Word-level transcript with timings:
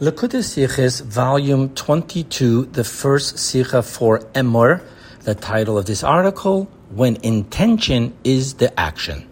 Likkutei 0.00 0.42
Sichos, 0.42 1.02
volume 1.04 1.68
22, 1.68 2.66
the 2.66 2.82
first 2.82 3.36
Sicha 3.36 3.80
for 3.84 4.18
Emor, 4.34 4.82
the 5.22 5.36
title 5.36 5.78
of 5.78 5.86
this 5.86 6.02
article, 6.02 6.64
When 6.90 7.14
Intention 7.22 8.12
is 8.24 8.54
the 8.54 8.78
Action. 8.78 9.24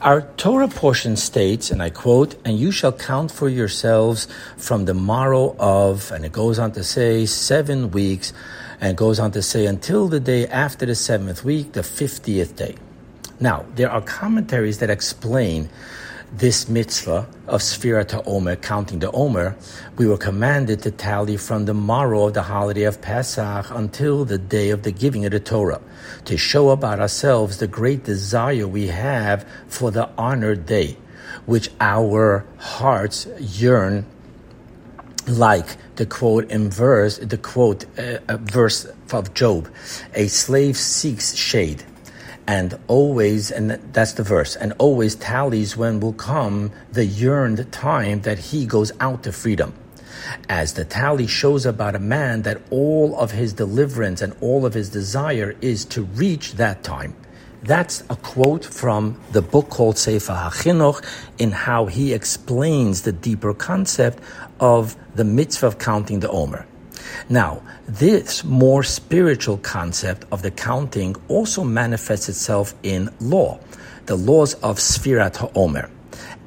Our 0.00 0.22
Torah 0.38 0.68
portion 0.68 1.16
states, 1.16 1.70
and 1.70 1.82
I 1.82 1.90
quote, 1.90 2.36
and 2.42 2.58
you 2.58 2.72
shall 2.72 2.92
count 2.92 3.30
for 3.30 3.50
yourselves 3.50 4.28
from 4.56 4.86
the 4.86 4.94
morrow 4.94 5.54
of, 5.58 6.10
and 6.10 6.24
it 6.24 6.32
goes 6.32 6.58
on 6.58 6.72
to 6.72 6.82
say, 6.82 7.26
seven 7.26 7.90
weeks, 7.90 8.32
and 8.80 8.96
goes 8.96 9.20
on 9.20 9.32
to 9.32 9.42
say, 9.42 9.66
until 9.66 10.08
the 10.08 10.20
day 10.20 10.46
after 10.46 10.86
the 10.86 10.94
seventh 10.94 11.44
week, 11.44 11.72
the 11.72 11.82
50th 11.82 12.56
day. 12.56 12.76
Now, 13.40 13.66
there 13.74 13.90
are 13.90 14.00
commentaries 14.00 14.78
that 14.78 14.88
explain 14.88 15.68
this 16.32 16.66
mitzvah 16.68 17.28
of 17.46 17.60
Sfirat 17.60 18.22
Omer, 18.26 18.56
counting 18.56 19.00
the 19.00 19.10
Omer, 19.12 19.54
we 19.98 20.06
were 20.06 20.16
commanded 20.16 20.82
to 20.82 20.90
tally 20.90 21.36
from 21.36 21.66
the 21.66 21.74
morrow 21.74 22.28
of 22.28 22.34
the 22.34 22.42
holiday 22.42 22.84
of 22.84 23.02
Pesach 23.02 23.70
until 23.70 24.24
the 24.24 24.38
day 24.38 24.70
of 24.70 24.82
the 24.82 24.92
giving 24.92 25.26
of 25.26 25.32
the 25.32 25.40
Torah, 25.40 25.80
to 26.24 26.38
show 26.38 26.70
about 26.70 27.00
ourselves 27.00 27.58
the 27.58 27.66
great 27.66 28.04
desire 28.04 28.66
we 28.66 28.86
have 28.86 29.46
for 29.68 29.90
the 29.90 30.08
honored 30.16 30.64
day, 30.64 30.96
which 31.44 31.68
our 31.80 32.46
hearts 32.58 33.26
yearn 33.38 34.06
like 35.28 35.76
the 35.96 36.06
quote 36.06 36.50
in 36.50 36.70
verse, 36.70 37.18
the 37.18 37.36
quote 37.36 37.84
uh, 37.98 38.18
verse 38.38 38.86
of 39.12 39.34
Job, 39.34 39.68
a 40.14 40.26
slave 40.28 40.76
seeks 40.78 41.34
shade 41.34 41.84
and 42.46 42.78
always, 42.88 43.50
and 43.50 43.70
that's 43.92 44.12
the 44.12 44.22
verse, 44.22 44.56
and 44.56 44.72
always 44.78 45.14
tallies 45.14 45.76
when 45.76 46.00
will 46.00 46.12
come 46.12 46.72
the 46.90 47.04
yearned 47.04 47.70
time 47.72 48.22
that 48.22 48.38
he 48.38 48.66
goes 48.66 48.92
out 49.00 49.22
to 49.24 49.32
freedom. 49.32 49.74
As 50.48 50.74
the 50.74 50.84
tally 50.84 51.26
shows 51.26 51.66
about 51.66 51.94
a 51.94 51.98
man 51.98 52.42
that 52.42 52.60
all 52.70 53.16
of 53.18 53.32
his 53.32 53.52
deliverance 53.52 54.22
and 54.22 54.34
all 54.40 54.66
of 54.66 54.74
his 54.74 54.88
desire 54.90 55.56
is 55.60 55.84
to 55.86 56.02
reach 56.02 56.54
that 56.54 56.82
time. 56.82 57.14
That's 57.62 58.02
a 58.10 58.16
quote 58.16 58.64
from 58.64 59.20
the 59.30 59.42
book 59.42 59.68
called 59.68 59.96
Sefer 59.96 60.32
HaChinuch 60.32 61.04
in 61.38 61.52
how 61.52 61.86
he 61.86 62.12
explains 62.12 63.02
the 63.02 63.12
deeper 63.12 63.54
concept 63.54 64.18
of 64.58 64.96
the 65.14 65.24
mitzvah 65.24 65.68
of 65.68 65.78
counting 65.78 66.20
the 66.20 66.28
Omer. 66.28 66.66
Now, 67.28 67.62
this 67.86 68.44
more 68.44 68.82
spiritual 68.82 69.58
concept 69.58 70.26
of 70.32 70.42
the 70.42 70.50
counting 70.50 71.16
also 71.28 71.64
manifests 71.64 72.28
itself 72.28 72.74
in 72.82 73.10
law, 73.20 73.58
the 74.06 74.16
laws 74.16 74.54
of 74.54 74.78
Sfirat 74.78 75.34
HaOmer, 75.34 75.90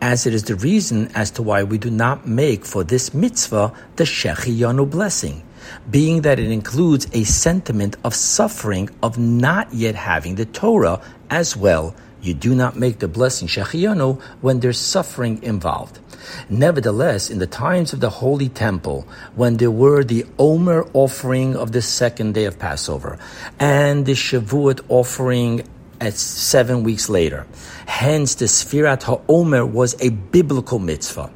as 0.02 0.26
it 0.26 0.34
is 0.34 0.44
the 0.44 0.56
reason 0.56 1.10
as 1.16 1.32
to 1.32 1.42
why 1.42 1.64
we 1.64 1.78
do 1.78 1.90
not 1.90 2.28
make 2.28 2.66
for 2.66 2.84
this 2.84 3.14
mitzvah 3.14 3.74
the 3.96 4.04
Shehecheyanu 4.04 4.90
blessing, 4.90 5.44
being 5.90 6.22
that 6.22 6.40
it 6.40 6.52
includes 6.52 7.08
a 7.14 7.24
sentiment 7.24 7.96
of 8.04 8.14
suffering 8.14 8.90
of 9.02 9.18
not 9.18 9.74
yet 9.74 9.96
having 9.96 10.36
the 10.36 10.46
Torah 10.46 11.02
as 11.30 11.56
well. 11.56 11.96
You 12.26 12.34
do 12.34 12.56
not 12.56 12.76
make 12.76 12.98
the 12.98 13.08
blessing 13.08 13.48
Shehecheyanu 13.48 14.20
when 14.42 14.60
there's 14.60 14.80
suffering 14.80 15.44
involved. 15.44 16.00
Nevertheless, 16.50 17.30
in 17.30 17.38
the 17.38 17.46
times 17.46 17.94
of 17.94 18.00
the 18.00 18.10
Holy 18.10 18.50
Temple, 18.50 19.08
when 19.36 19.58
there 19.58 19.70
were 19.70 20.04
the 20.04 20.26
Omer 20.40 20.88
offering 20.94 21.56
of 21.56 21.72
the 21.72 21.84
second 21.84 22.34
day 22.34 22.46
of 22.46 22.58
Passover 22.58 23.20
and 23.60 24.08
the 24.08 24.14
Shavuot 24.14 24.82
offering 24.90 25.68
at 26.02 26.16
seven 26.16 26.82
weeks 26.82 27.10
later, 27.10 27.46
hence 27.86 28.34
the 28.34 28.46
Sfirat 28.46 29.04
HaOmer 29.04 29.70
was 29.70 29.96
a 30.02 30.10
biblical 30.10 30.80
mitzvah. 30.80 31.30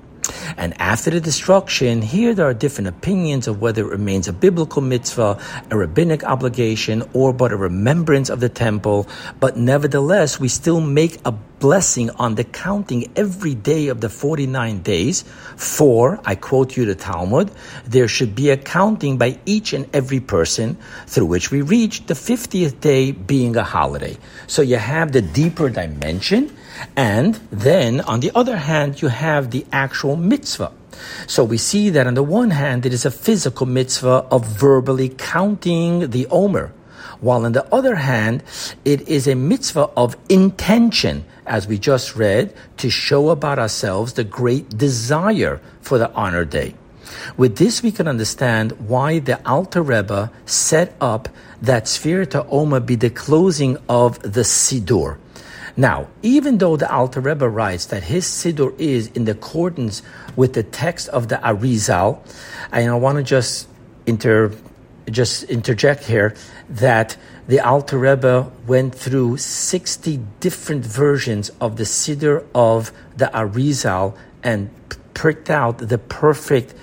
And 0.57 0.73
after 0.79 1.09
the 1.09 1.21
destruction, 1.21 2.01
here 2.01 2.33
there 2.33 2.47
are 2.47 2.53
different 2.53 2.87
opinions 2.87 3.47
of 3.47 3.61
whether 3.61 3.81
it 3.83 3.91
remains 3.91 4.27
a 4.27 4.33
biblical 4.33 4.81
mitzvah, 4.81 5.39
a 5.71 5.77
rabbinic 5.77 6.23
obligation, 6.23 7.03
or 7.13 7.33
but 7.33 7.51
a 7.51 7.57
remembrance 7.57 8.29
of 8.29 8.39
the 8.39 8.49
temple. 8.49 9.07
But 9.39 9.57
nevertheless, 9.57 10.39
we 10.39 10.47
still 10.47 10.81
make 10.81 11.19
a 11.25 11.31
blessing 11.31 12.09
on 12.11 12.35
the 12.35 12.43
counting 12.43 13.11
every 13.15 13.53
day 13.53 13.87
of 13.87 14.01
the 14.01 14.09
49 14.09 14.81
days. 14.81 15.23
For, 15.57 16.19
I 16.25 16.35
quote 16.35 16.77
you 16.77 16.85
the 16.85 16.95
Talmud, 16.95 17.51
there 17.85 18.07
should 18.07 18.33
be 18.33 18.49
a 18.49 18.57
counting 18.57 19.17
by 19.17 19.39
each 19.45 19.73
and 19.73 19.87
every 19.93 20.19
person 20.19 20.77
through 21.05 21.25
which 21.25 21.51
we 21.51 21.61
reach 21.61 22.05
the 22.05 22.13
50th 22.13 22.79
day 22.79 23.11
being 23.11 23.55
a 23.55 23.63
holiday. 23.63 24.17
So 24.47 24.61
you 24.61 24.77
have 24.77 25.11
the 25.11 25.21
deeper 25.21 25.69
dimension 25.69 26.55
and 26.95 27.35
then, 27.51 28.01
on 28.01 28.19
the 28.19 28.31
other 28.35 28.57
hand, 28.57 29.01
you 29.01 29.07
have 29.07 29.51
the 29.51 29.65
actual 29.71 30.15
mitzvah. 30.15 30.71
So 31.27 31.43
we 31.43 31.57
see 31.57 31.89
that 31.91 32.07
on 32.07 32.13
the 32.13 32.23
one 32.23 32.51
hand, 32.51 32.85
it 32.85 32.93
is 32.93 33.05
a 33.05 33.11
physical 33.11 33.65
mitzvah 33.65 34.25
of 34.31 34.45
verbally 34.45 35.09
counting 35.09 36.09
the 36.09 36.27
Omer, 36.27 36.73
while 37.21 37.45
on 37.45 37.51
the 37.51 37.65
other 37.73 37.95
hand, 37.95 38.43
it 38.85 39.07
is 39.07 39.27
a 39.27 39.35
mitzvah 39.35 39.89
of 39.95 40.15
intention, 40.29 41.25
as 41.45 41.67
we 41.67 41.77
just 41.77 42.15
read, 42.15 42.53
to 42.77 42.89
show 42.89 43.29
about 43.29 43.59
ourselves 43.59 44.13
the 44.13 44.23
great 44.23 44.69
desire 44.77 45.59
for 45.81 45.97
the 45.97 46.11
honor 46.13 46.45
day. 46.45 46.75
With 47.37 47.57
this, 47.57 47.83
we 47.83 47.91
can 47.91 48.07
understand 48.07 48.71
why 48.87 49.19
the 49.19 49.45
Alter 49.47 49.81
Rebbe 49.81 50.31
set 50.45 50.95
up 51.01 51.27
that 51.61 51.85
Sfirat 51.85 52.47
Omer 52.49 52.79
be 52.79 52.95
the 52.95 53.09
closing 53.09 53.77
of 53.89 54.19
the 54.21 54.41
Siddur. 54.41 55.17
Now, 55.79 56.09
even 56.23 56.57
though 56.57 56.75
the 56.75 56.91
Alter 56.91 57.21
Rebbe 57.21 57.47
writes 57.47 57.85
that 57.85 58.03
his 58.03 58.25
Siddur 58.25 58.77
is 58.77 59.07
in 59.15 59.25
accordance 59.29 60.01
with 60.35 60.51
the 60.51 60.61
text 60.61 61.07
of 61.07 61.29
the 61.29 61.37
Arizal, 61.37 62.19
and 62.69 62.91
I 62.91 62.95
want 62.95 63.15
to 63.15 63.23
just 63.23 63.69
inter, 64.05 64.51
just 65.09 65.43
interject 65.45 66.03
here 66.03 66.35
that 66.67 67.15
the 67.47 67.61
Alter 67.61 67.97
Rebbe 67.97 68.51
went 68.67 68.93
through 68.93 69.37
60 69.37 70.19
different 70.41 70.85
versions 70.85 71.49
of 71.61 71.77
the 71.77 71.85
Siddur 71.85 72.43
of 72.53 72.91
the 73.15 73.27
Arizal 73.33 74.17
and 74.43 74.69
pricked 75.13 75.49
out 75.49 75.77
the 75.77 75.97
perfect, 75.97 76.73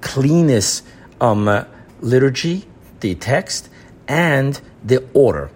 cleanest 0.00 0.86
um, 1.20 1.66
liturgy, 2.00 2.66
the 3.00 3.16
text, 3.16 3.68
and 4.06 4.60
the 4.84 5.04
order. 5.12 5.50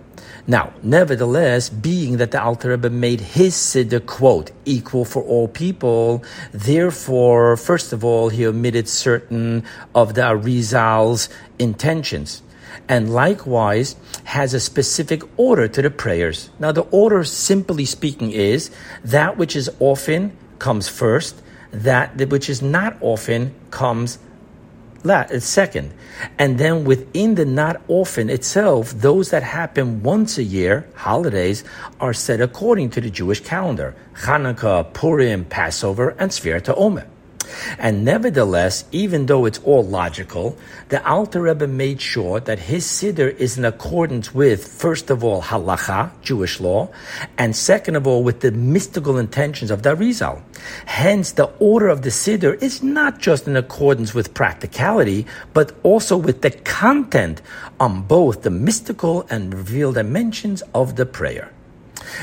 Now, 0.46 0.72
nevertheless, 0.82 1.70
being 1.70 2.16
that 2.16 2.32
the 2.32 2.42
Alter 2.42 2.70
Rebbe 2.70 2.90
made 2.90 3.20
his 3.20 3.54
Siddur 3.54 4.04
quote 4.04 4.50
equal 4.64 5.04
for 5.04 5.22
all 5.22 5.46
people, 5.46 6.24
therefore, 6.52 7.56
first 7.56 7.92
of 7.92 8.04
all, 8.04 8.28
he 8.28 8.44
omitted 8.44 8.88
certain 8.88 9.64
of 9.94 10.14
the 10.14 10.26
Arizal's 10.26 11.28
intentions. 11.60 12.42
And 12.88 13.14
likewise, 13.14 13.94
has 14.24 14.52
a 14.52 14.58
specific 14.58 15.22
order 15.36 15.68
to 15.68 15.82
the 15.82 15.90
prayers. 15.90 16.50
Now, 16.58 16.72
the 16.72 16.82
order, 16.90 17.22
simply 17.22 17.84
speaking, 17.84 18.32
is 18.32 18.70
that 19.04 19.36
which 19.36 19.54
is 19.54 19.70
often 19.78 20.36
comes 20.58 20.88
first, 20.88 21.40
that 21.70 22.16
which 22.30 22.50
is 22.50 22.62
not 22.62 22.96
often 23.00 23.54
comes 23.70 24.18
second. 25.40 25.92
And 26.38 26.58
then 26.58 26.84
within 26.84 27.34
the 27.34 27.44
not 27.44 27.80
often 27.88 28.30
itself, 28.30 28.92
those 28.92 29.30
that 29.30 29.42
happen 29.42 30.02
once 30.02 30.38
a 30.38 30.42
year, 30.42 30.86
holidays, 30.94 31.64
are 32.00 32.14
set 32.14 32.40
according 32.40 32.90
to 32.90 33.00
the 33.00 33.10
Jewish 33.10 33.40
calendar. 33.40 33.94
Hanukkah, 34.14 34.92
Purim, 34.92 35.44
Passover, 35.44 36.10
and 36.18 36.30
Sfirat 36.30 36.72
Omer. 36.76 37.06
And 37.78 38.04
nevertheless, 38.04 38.84
even 38.92 39.26
though 39.26 39.44
it's 39.46 39.58
all 39.60 39.84
logical, 39.84 40.56
the 40.88 41.06
Alter 41.06 41.42
Rebbe 41.42 41.66
made 41.66 42.00
sure 42.00 42.40
that 42.40 42.58
his 42.58 42.84
Siddur 42.86 43.34
is 43.36 43.58
in 43.58 43.64
accordance 43.64 44.34
with, 44.34 44.66
first 44.66 45.10
of 45.10 45.24
all, 45.24 45.42
halacha, 45.42 46.10
Jewish 46.22 46.60
law, 46.60 46.88
and 47.38 47.54
second 47.54 47.96
of 47.96 48.06
all, 48.06 48.22
with 48.22 48.40
the 48.40 48.52
mystical 48.52 49.18
intentions 49.18 49.70
of 49.70 49.82
the 49.82 49.94
Arizal. 49.94 50.42
Hence, 50.86 51.32
the 51.32 51.50
order 51.58 51.88
of 51.88 52.02
the 52.02 52.10
Siddur 52.10 52.60
is 52.62 52.82
not 52.82 53.18
just 53.18 53.46
in 53.46 53.56
accordance 53.56 54.14
with 54.14 54.34
practicality, 54.34 55.26
but 55.52 55.72
also 55.82 56.16
with 56.16 56.42
the 56.42 56.50
content 56.50 57.42
on 57.80 58.02
both 58.02 58.42
the 58.42 58.50
mystical 58.50 59.26
and 59.30 59.54
revealed 59.54 59.94
dimensions 59.94 60.62
of 60.74 60.96
the 60.96 61.06
prayer. 61.06 61.52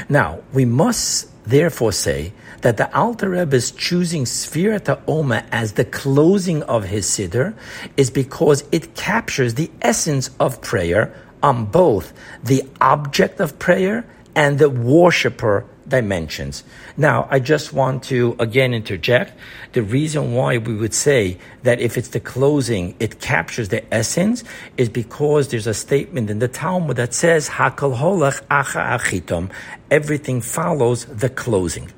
Now, 0.07 0.39
we 0.53 0.65
must 0.65 1.29
therefore 1.49 1.91
say 1.91 2.33
that 2.61 2.77
the 2.77 2.93
Alter 2.95 3.29
Rebbe 3.29 3.55
is 3.55 3.71
choosing 3.71 4.25
Sfirat 4.25 5.01
Omer 5.07 5.43
as 5.51 5.73
the 5.73 5.85
closing 5.85 6.63
of 6.63 6.85
his 6.85 7.05
Siddur 7.05 7.55
is 7.97 8.09
because 8.09 8.63
it 8.71 8.95
captures 8.95 9.55
the 9.55 9.71
essence 9.81 10.29
of 10.39 10.61
prayer 10.61 11.13
on 11.41 11.65
both 11.65 12.13
the 12.43 12.63
object 12.81 13.39
of 13.39 13.59
prayer 13.59 14.05
and 14.35 14.59
the 14.59 14.69
worshipper 14.69 15.65
dimensions. 15.89 16.63
Now, 16.95 17.27
I 17.29 17.39
just 17.39 17.73
want 17.73 18.03
to 18.05 18.35
again 18.39 18.73
interject. 18.73 19.33
The 19.73 19.81
reason 19.81 20.33
why 20.33 20.57
we 20.57 20.75
would 20.75 20.93
say 20.93 21.37
that 21.63 21.79
if 21.79 21.97
it's 21.97 22.09
the 22.09 22.19
closing, 22.19 22.95
it 22.99 23.19
captures 23.19 23.69
the 23.69 23.93
essence 23.93 24.43
is 24.77 24.89
because 24.89 25.49
there's 25.49 25.67
a 25.67 25.73
statement 25.73 26.29
in 26.29 26.39
the 26.39 26.47
Talmud 26.47 26.97
that 26.97 27.13
says, 27.13 27.49
Hakal 27.49 27.97
holach 27.97 28.41
acha 28.47 28.97
achitom. 28.97 29.51
Everything 29.91 30.41
follows 30.41 31.05
the 31.05 31.29
closing. 31.29 31.91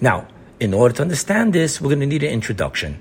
Now, 0.00 0.26
in 0.60 0.74
order 0.74 0.94
to 0.96 1.02
understand 1.02 1.52
this, 1.52 1.80
we're 1.80 1.88
going 1.88 2.00
to 2.00 2.06
need 2.06 2.22
an 2.22 2.30
introduction. 2.30 2.98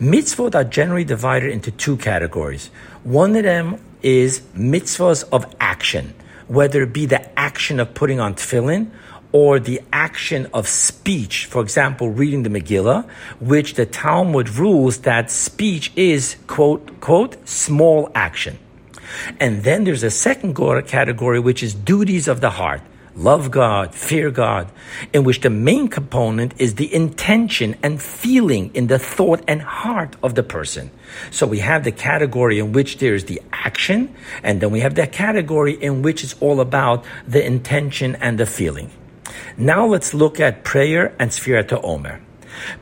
Mitzvot 0.00 0.54
are 0.54 0.64
generally 0.64 1.04
divided 1.04 1.50
into 1.50 1.70
two 1.70 1.96
categories. 1.96 2.70
One 3.04 3.36
of 3.36 3.44
them 3.44 3.80
is 4.02 4.40
mitzvahs 4.54 5.24
of 5.32 5.54
action, 5.60 6.14
whether 6.48 6.82
it 6.82 6.92
be 6.92 7.06
the 7.06 7.38
action 7.38 7.80
of 7.80 7.94
putting 7.94 8.20
on 8.20 8.34
tefillin 8.34 8.90
or 9.32 9.60
the 9.60 9.80
action 9.92 10.46
of 10.52 10.66
speech. 10.68 11.46
For 11.46 11.62
example, 11.62 12.10
reading 12.10 12.42
the 12.42 12.50
Megillah, 12.50 13.08
which 13.40 13.74
the 13.74 13.86
Talmud 13.86 14.48
rules 14.50 14.98
that 14.98 15.30
speech 15.30 15.92
is, 15.96 16.36
quote, 16.46 17.00
quote, 17.00 17.36
small 17.48 18.10
action. 18.14 18.58
And 19.38 19.64
then 19.64 19.84
there's 19.84 20.02
a 20.02 20.10
second 20.10 20.54
category, 20.86 21.40
which 21.40 21.62
is 21.62 21.74
duties 21.74 22.28
of 22.28 22.40
the 22.40 22.50
heart. 22.50 22.82
Love 23.16 23.50
God, 23.50 23.92
fear 23.92 24.30
God, 24.30 24.70
in 25.12 25.24
which 25.24 25.40
the 25.40 25.50
main 25.50 25.88
component 25.88 26.54
is 26.58 26.76
the 26.76 26.92
intention 26.94 27.76
and 27.82 28.00
feeling 28.00 28.70
in 28.72 28.86
the 28.86 29.00
thought 29.00 29.42
and 29.48 29.60
heart 29.60 30.14
of 30.22 30.36
the 30.36 30.44
person. 30.44 30.90
So 31.30 31.46
we 31.46 31.58
have 31.58 31.82
the 31.82 31.92
category 31.92 32.60
in 32.60 32.72
which 32.72 32.98
there's 32.98 33.24
the 33.24 33.42
action, 33.52 34.14
and 34.44 34.60
then 34.60 34.70
we 34.70 34.80
have 34.80 34.94
that 34.94 35.10
category 35.10 35.74
in 35.74 36.02
which 36.02 36.22
it's 36.22 36.34
all 36.40 36.60
about 36.60 37.04
the 37.26 37.44
intention 37.44 38.14
and 38.16 38.38
the 38.38 38.46
feeling. 38.46 38.90
Now 39.56 39.86
let's 39.86 40.14
look 40.14 40.40
at 40.40 40.64
prayer 40.64 41.14
and 41.18 41.30
Sfirat 41.30 41.72
Omer. 41.82 42.20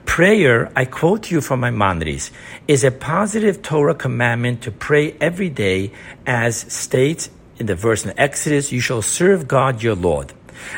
Prayer, 0.06 0.72
I 0.74 0.84
quote 0.84 1.30
you 1.30 1.40
from 1.40 1.60
my 1.60 1.70
Maimonides, 1.70 2.30
is 2.66 2.84
a 2.84 2.90
positive 2.90 3.62
Torah 3.62 3.94
commandment 3.94 4.62
to 4.62 4.70
pray 4.70 5.12
every 5.20 5.50
day 5.50 5.92
as 6.26 6.56
states 6.72 7.30
in 7.58 7.66
the 7.66 7.74
verse 7.74 8.04
in 8.04 8.18
Exodus, 8.18 8.72
you 8.72 8.80
shall 8.80 9.02
serve 9.02 9.48
God 9.48 9.82
your 9.82 9.96
Lord. 9.96 10.32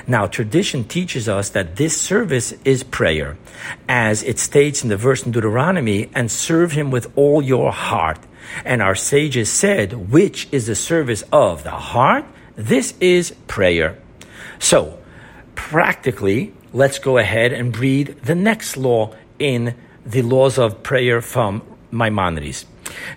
Now, 0.07 0.27
tradition 0.27 0.85
teaches 0.85 1.29
us 1.29 1.51
that 1.51 1.77
this 1.77 1.99
service 1.99 2.53
is 2.65 2.83
prayer, 2.83 3.39
as 3.89 4.23
it 4.23 4.39
states 4.39 4.83
in 4.83 4.89
the 4.89 4.97
verse 4.97 5.25
in 5.25 5.33
Deuteronomy, 5.33 6.11
and 6.15 6.31
serve 6.31 6.73
him 6.73 6.91
with 6.91 7.11
all 7.17 7.43
your 7.43 7.73
heart. 7.73 8.19
And 8.65 8.83
our 8.83 8.95
sages 8.95 9.51
said, 9.51 10.11
which 10.11 10.49
is 10.53 10.67
the 10.67 10.75
service 10.75 11.23
of 11.33 11.65
the 11.65 11.71
heart? 11.71 12.25
This 12.57 12.95
is 13.01 13.33
prayer. 13.47 13.99
So, 14.59 14.99
practically, 15.69 16.53
let's 16.73 16.99
go 16.99 17.19
ahead 17.19 17.53
and 17.53 17.77
read 17.77 18.17
the 18.23 18.35
next 18.35 18.77
law 18.77 19.15
in 19.39 19.75
the 20.07 20.23
laws 20.23 20.59
of 20.59 20.83
prayer 20.83 21.21
from 21.21 21.63
Maimonides. 21.91 22.65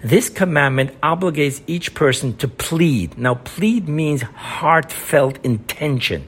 This 0.03 0.29
commandment 0.29 0.99
obligates 1.01 1.61
each 1.67 1.95
person 1.95 2.35
to 2.37 2.47
plead. 2.47 3.17
Now, 3.17 3.35
plead 3.35 3.87
means 3.87 4.21
heartfelt 4.21 5.43
intention 5.43 6.27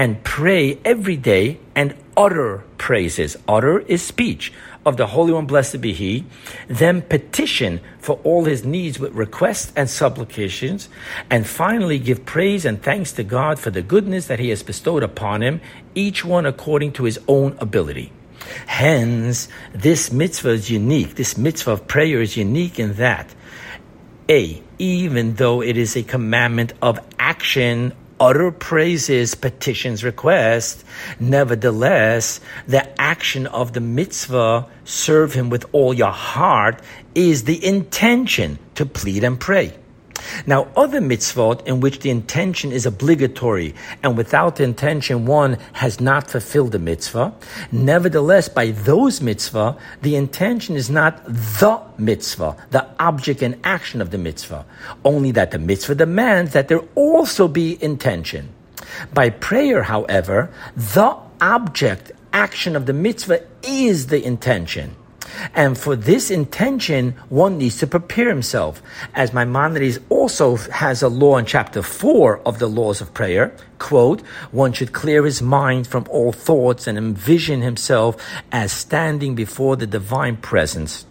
and 0.00 0.24
pray 0.24 0.78
every 0.82 1.18
day 1.18 1.60
and 1.74 1.94
utter 2.16 2.64
praises. 2.78 3.36
Utter 3.46 3.80
is 3.80 4.00
speech 4.00 4.50
of 4.86 4.96
the 4.96 5.06
Holy 5.06 5.30
One, 5.30 5.44
blessed 5.44 5.82
be 5.82 5.92
He. 5.92 6.24
Then 6.68 7.02
petition 7.02 7.82
for 7.98 8.18
all 8.24 8.46
his 8.46 8.64
needs 8.64 8.98
with 8.98 9.12
requests 9.12 9.74
and 9.76 9.90
supplications. 9.90 10.88
And 11.28 11.46
finally, 11.46 11.98
give 11.98 12.24
praise 12.24 12.64
and 12.64 12.82
thanks 12.82 13.12
to 13.12 13.22
God 13.22 13.58
for 13.58 13.70
the 13.70 13.82
goodness 13.82 14.28
that 14.28 14.38
He 14.38 14.48
has 14.48 14.62
bestowed 14.62 15.02
upon 15.02 15.42
him, 15.42 15.60
each 15.94 16.24
one 16.24 16.46
according 16.46 16.92
to 16.92 17.04
his 17.04 17.20
own 17.28 17.58
ability. 17.60 18.10
Hence, 18.64 19.48
this 19.74 20.10
mitzvah 20.10 20.52
is 20.52 20.70
unique. 20.70 21.16
This 21.16 21.36
mitzvah 21.36 21.72
of 21.72 21.86
prayer 21.86 22.22
is 22.22 22.38
unique 22.38 22.78
in 22.78 22.94
that, 22.94 23.34
A, 24.30 24.62
even 24.78 25.34
though 25.34 25.60
it 25.60 25.76
is 25.76 25.94
a 25.94 26.02
commandment 26.02 26.72
of 26.80 26.98
action, 27.18 27.92
utter 28.20 28.52
praises, 28.52 29.34
petitions, 29.34 30.04
requests, 30.04 30.84
nevertheless, 31.18 32.40
the 32.68 33.00
action 33.00 33.46
of 33.46 33.72
the 33.72 33.80
mitzvah, 33.80 34.66
serve 34.84 35.32
him 35.32 35.48
with 35.50 35.64
all 35.72 35.94
your 35.94 36.12
heart, 36.12 36.80
is 37.14 37.44
the 37.44 37.64
intention 37.64 38.58
to 38.74 38.84
plead 38.84 39.24
and 39.24 39.40
pray. 39.40 39.74
Now, 40.46 40.68
other 40.76 41.00
mitzvot 41.00 41.66
in 41.66 41.80
which 41.80 42.00
the 42.00 42.10
intention 42.10 42.72
is 42.72 42.86
obligatory 42.86 43.74
and 44.02 44.16
without 44.16 44.60
intention 44.60 45.26
one 45.26 45.58
has 45.74 46.00
not 46.00 46.30
fulfilled 46.30 46.72
the 46.72 46.78
mitzvah, 46.78 47.34
nevertheless, 47.72 48.48
by 48.48 48.70
those 48.70 49.20
mitzvah, 49.20 49.76
the 50.02 50.16
intention 50.16 50.76
is 50.76 50.90
not 50.90 51.24
the 51.26 51.80
mitzvah, 51.98 52.56
the 52.70 52.86
object 52.98 53.42
and 53.42 53.58
action 53.64 54.00
of 54.00 54.10
the 54.10 54.18
mitzvah, 54.18 54.64
only 55.04 55.30
that 55.32 55.50
the 55.50 55.58
mitzvah 55.58 55.94
demands 55.94 56.52
that 56.52 56.68
there 56.68 56.84
also 56.94 57.48
be 57.48 57.82
intention. 57.82 58.48
By 59.12 59.30
prayer, 59.30 59.82
however, 59.82 60.50
the 60.74 61.16
object 61.40 62.12
action 62.32 62.76
of 62.76 62.86
the 62.86 62.92
mitzvah 62.92 63.42
is 63.62 64.08
the 64.08 64.24
intention. 64.24 64.96
And 65.54 65.76
for 65.76 65.96
this 65.96 66.30
intention, 66.30 67.14
one 67.28 67.58
needs 67.58 67.78
to 67.78 67.86
prepare 67.86 68.28
himself. 68.28 68.82
As 69.14 69.32
Maimonides 69.32 69.98
also 70.08 70.56
has 70.56 71.02
a 71.02 71.08
law 71.08 71.36
in 71.38 71.46
chapter 71.46 71.82
4 71.82 72.40
of 72.46 72.58
the 72.58 72.68
laws 72.68 73.00
of 73.00 73.14
prayer, 73.14 73.54
quote, 73.78 74.20
one 74.52 74.72
should 74.72 74.92
clear 74.92 75.24
his 75.24 75.42
mind 75.42 75.86
from 75.86 76.06
all 76.10 76.32
thoughts 76.32 76.86
and 76.86 76.98
envision 76.98 77.62
himself 77.62 78.16
as 78.52 78.72
standing 78.72 79.34
before 79.34 79.76
the 79.76 79.86
divine 79.86 80.36
presence. 80.36 81.06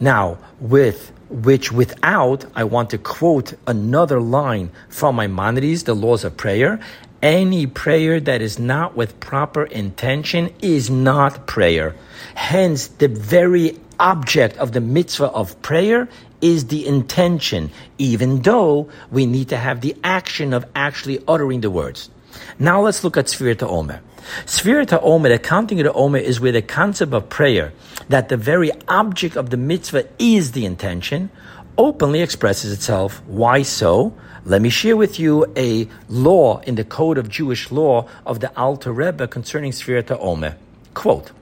Now, 0.00 0.38
with 0.60 1.12
which 1.30 1.70
without, 1.70 2.46
I 2.54 2.64
want 2.64 2.90
to 2.90 2.98
quote 2.98 3.52
another 3.66 4.20
line 4.20 4.70
from 4.88 5.16
Maimonides, 5.16 5.84
the 5.84 5.94
laws 5.94 6.24
of 6.24 6.36
prayer, 6.36 6.80
any 7.22 7.66
prayer 7.66 8.20
that 8.20 8.42
is 8.42 8.58
not 8.58 8.96
with 8.96 9.18
proper 9.20 9.64
intention 9.64 10.52
is 10.60 10.90
not 10.90 11.46
prayer. 11.46 11.96
Hence, 12.34 12.88
the 12.88 13.08
very 13.08 13.78
object 13.98 14.56
of 14.58 14.72
the 14.72 14.80
mitzvah 14.80 15.26
of 15.26 15.60
prayer 15.62 16.08
is 16.40 16.66
the 16.66 16.86
intention, 16.86 17.70
even 17.98 18.42
though 18.42 18.88
we 19.10 19.26
need 19.26 19.48
to 19.48 19.56
have 19.56 19.80
the 19.80 19.96
action 20.04 20.52
of 20.52 20.64
actually 20.74 21.22
uttering 21.26 21.60
the 21.60 21.70
words. 21.70 22.10
Now 22.58 22.82
let's 22.82 23.02
look 23.02 23.16
at 23.16 23.26
Sfirat 23.26 23.62
Omer. 23.62 24.00
Sfirat 24.44 24.98
Omer, 25.02 25.30
the 25.30 25.38
counting 25.38 25.80
of 25.80 25.84
the 25.84 25.92
Omer, 25.92 26.18
is 26.18 26.40
where 26.40 26.52
the 26.52 26.62
concept 26.62 27.12
of 27.12 27.28
prayer, 27.28 27.72
that 28.08 28.28
the 28.28 28.36
very 28.36 28.70
object 28.86 29.36
of 29.36 29.50
the 29.50 29.56
mitzvah 29.56 30.06
is 30.18 30.52
the 30.52 30.64
intention, 30.64 31.30
openly 31.76 32.20
expresses 32.20 32.72
itself. 32.72 33.22
Why 33.26 33.62
so? 33.62 34.14
Let 34.48 34.62
me 34.62 34.70
share 34.70 34.96
with 34.96 35.20
you 35.20 35.44
a 35.58 35.86
law 36.08 36.60
in 36.60 36.76
the 36.76 36.84
code 36.84 37.18
of 37.18 37.28
Jewish 37.28 37.70
law 37.70 38.08
of 38.24 38.40
the 38.40 38.50
Alter 38.58 38.92
Rebbe 38.92 39.28
concerning 39.28 39.72
Sfirat 39.72 40.10
Omer. 40.18 40.56
Quote, 40.94 41.32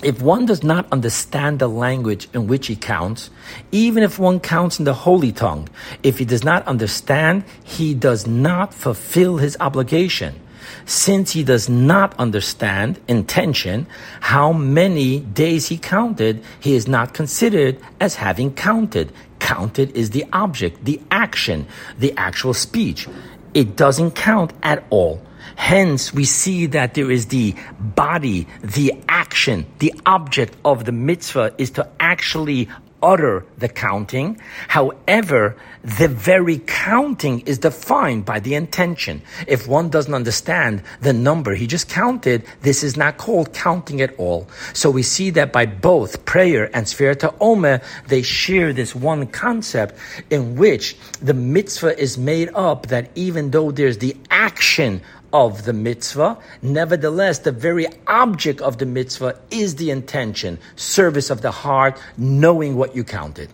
if 0.00 0.22
one 0.22 0.46
does 0.46 0.62
not 0.62 0.86
understand 0.92 1.58
the 1.58 1.66
language 1.66 2.28
in 2.32 2.46
which 2.46 2.68
he 2.68 2.76
counts, 2.76 3.30
even 3.72 4.04
if 4.04 4.16
one 4.16 4.38
counts 4.38 4.78
in 4.78 4.84
the 4.84 4.94
holy 4.94 5.32
tongue, 5.32 5.68
if 6.04 6.18
he 6.20 6.24
does 6.24 6.44
not 6.44 6.64
understand, 6.68 7.42
he 7.64 7.94
does 7.94 8.28
not 8.28 8.72
fulfill 8.72 9.38
his 9.38 9.56
obligation. 9.58 10.38
Since 10.86 11.32
he 11.32 11.42
does 11.42 11.68
not 11.68 12.14
understand 12.16 13.00
intention, 13.08 13.88
how 14.20 14.52
many 14.52 15.18
days 15.18 15.66
he 15.66 15.78
counted, 15.78 16.44
he 16.60 16.74
is 16.76 16.86
not 16.86 17.12
considered 17.12 17.80
as 18.00 18.14
having 18.14 18.54
counted. 18.54 19.12
Counted 19.44 19.94
is 19.94 20.08
the 20.08 20.24
object, 20.32 20.86
the 20.86 20.98
action, 21.10 21.66
the 21.98 22.14
actual 22.16 22.54
speech. 22.54 23.06
It 23.52 23.76
doesn't 23.76 24.12
count 24.12 24.54
at 24.62 24.86
all. 24.88 25.20
Hence, 25.54 26.14
we 26.14 26.24
see 26.24 26.64
that 26.72 26.94
there 26.94 27.10
is 27.10 27.26
the 27.26 27.54
body, 27.78 28.48
the 28.62 28.94
action, 29.06 29.66
the 29.80 29.92
object 30.06 30.56
of 30.64 30.86
the 30.86 30.92
mitzvah 30.92 31.52
is 31.58 31.72
to 31.72 31.86
actually 32.00 32.70
utter 33.04 33.44
the 33.58 33.68
counting. 33.68 34.40
However, 34.68 35.56
the 35.82 36.08
very 36.08 36.58
counting 36.66 37.40
is 37.40 37.58
defined 37.58 38.24
by 38.24 38.40
the 38.40 38.54
intention. 38.54 39.20
If 39.46 39.68
one 39.68 39.90
doesn't 39.90 40.14
understand 40.14 40.82
the 41.02 41.12
number 41.12 41.54
he 41.54 41.66
just 41.66 41.90
counted, 41.90 42.42
this 42.62 42.82
is 42.82 42.96
not 42.96 43.18
called 43.18 43.52
counting 43.52 44.00
at 44.00 44.14
all. 44.16 44.48
So 44.72 44.90
we 44.90 45.02
see 45.02 45.28
that 45.30 45.52
by 45.52 45.66
both 45.66 46.24
prayer 46.24 46.74
and 46.74 46.86
Sfirat 46.86 47.36
Omer, 47.38 47.82
they 48.08 48.22
share 48.22 48.72
this 48.72 48.94
one 48.94 49.26
concept 49.26 49.94
in 50.30 50.56
which 50.56 50.96
the 51.20 51.34
mitzvah 51.34 52.00
is 52.00 52.16
made 52.16 52.48
up 52.54 52.86
that 52.86 53.10
even 53.14 53.50
though 53.50 53.70
there's 53.70 53.98
the 53.98 54.16
action 54.30 55.02
of 55.34 55.64
the 55.64 55.72
mitzvah. 55.72 56.38
Nevertheless, 56.62 57.40
the 57.40 57.52
very 57.52 57.86
object 58.06 58.60
of 58.60 58.78
the 58.78 58.86
mitzvah 58.86 59.36
is 59.50 59.74
the 59.74 59.90
intention, 59.90 60.58
service 60.76 61.28
of 61.28 61.42
the 61.42 61.50
heart, 61.50 62.00
knowing 62.16 62.76
what 62.76 62.94
you 62.94 63.02
counted. 63.02 63.50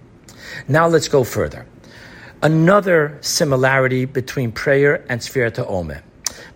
Now 0.69 0.87
let's 0.87 1.09
go 1.09 1.25
further. 1.25 1.67
Another 2.43 3.19
similarity 3.23 4.05
between 4.05 4.53
prayer 4.53 5.05
and 5.09 5.21
Sfirat 5.21 5.59
Omer. 5.67 6.03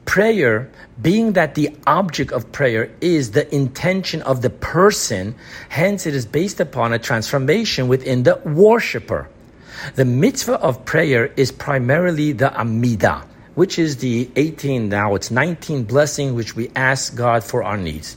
Prayer, 0.04 0.70
being 1.00 1.32
that 1.32 1.54
the 1.54 1.74
object 1.86 2.30
of 2.30 2.52
prayer 2.52 2.90
is 3.00 3.30
the 3.30 3.52
intention 3.54 4.20
of 4.22 4.42
the 4.42 4.50
person, 4.50 5.34
hence 5.70 6.06
it 6.06 6.14
is 6.14 6.26
based 6.26 6.60
upon 6.60 6.92
a 6.92 6.98
transformation 6.98 7.88
within 7.88 8.22
the 8.22 8.40
worshiper. 8.44 9.28
The 9.94 10.04
mitzvah 10.04 10.60
of 10.60 10.84
prayer 10.84 11.32
is 11.36 11.50
primarily 11.50 12.32
the 12.32 12.48
Amidah, 12.48 13.24
which 13.54 13.78
is 13.78 13.98
the 13.98 14.30
18, 14.36 14.88
now 14.88 15.14
it's 15.14 15.30
19 15.30 15.84
blessing 15.84 16.34
which 16.34 16.56
we 16.56 16.70
ask 16.74 17.14
God 17.14 17.44
for 17.44 17.62
our 17.62 17.76
needs. 17.76 18.16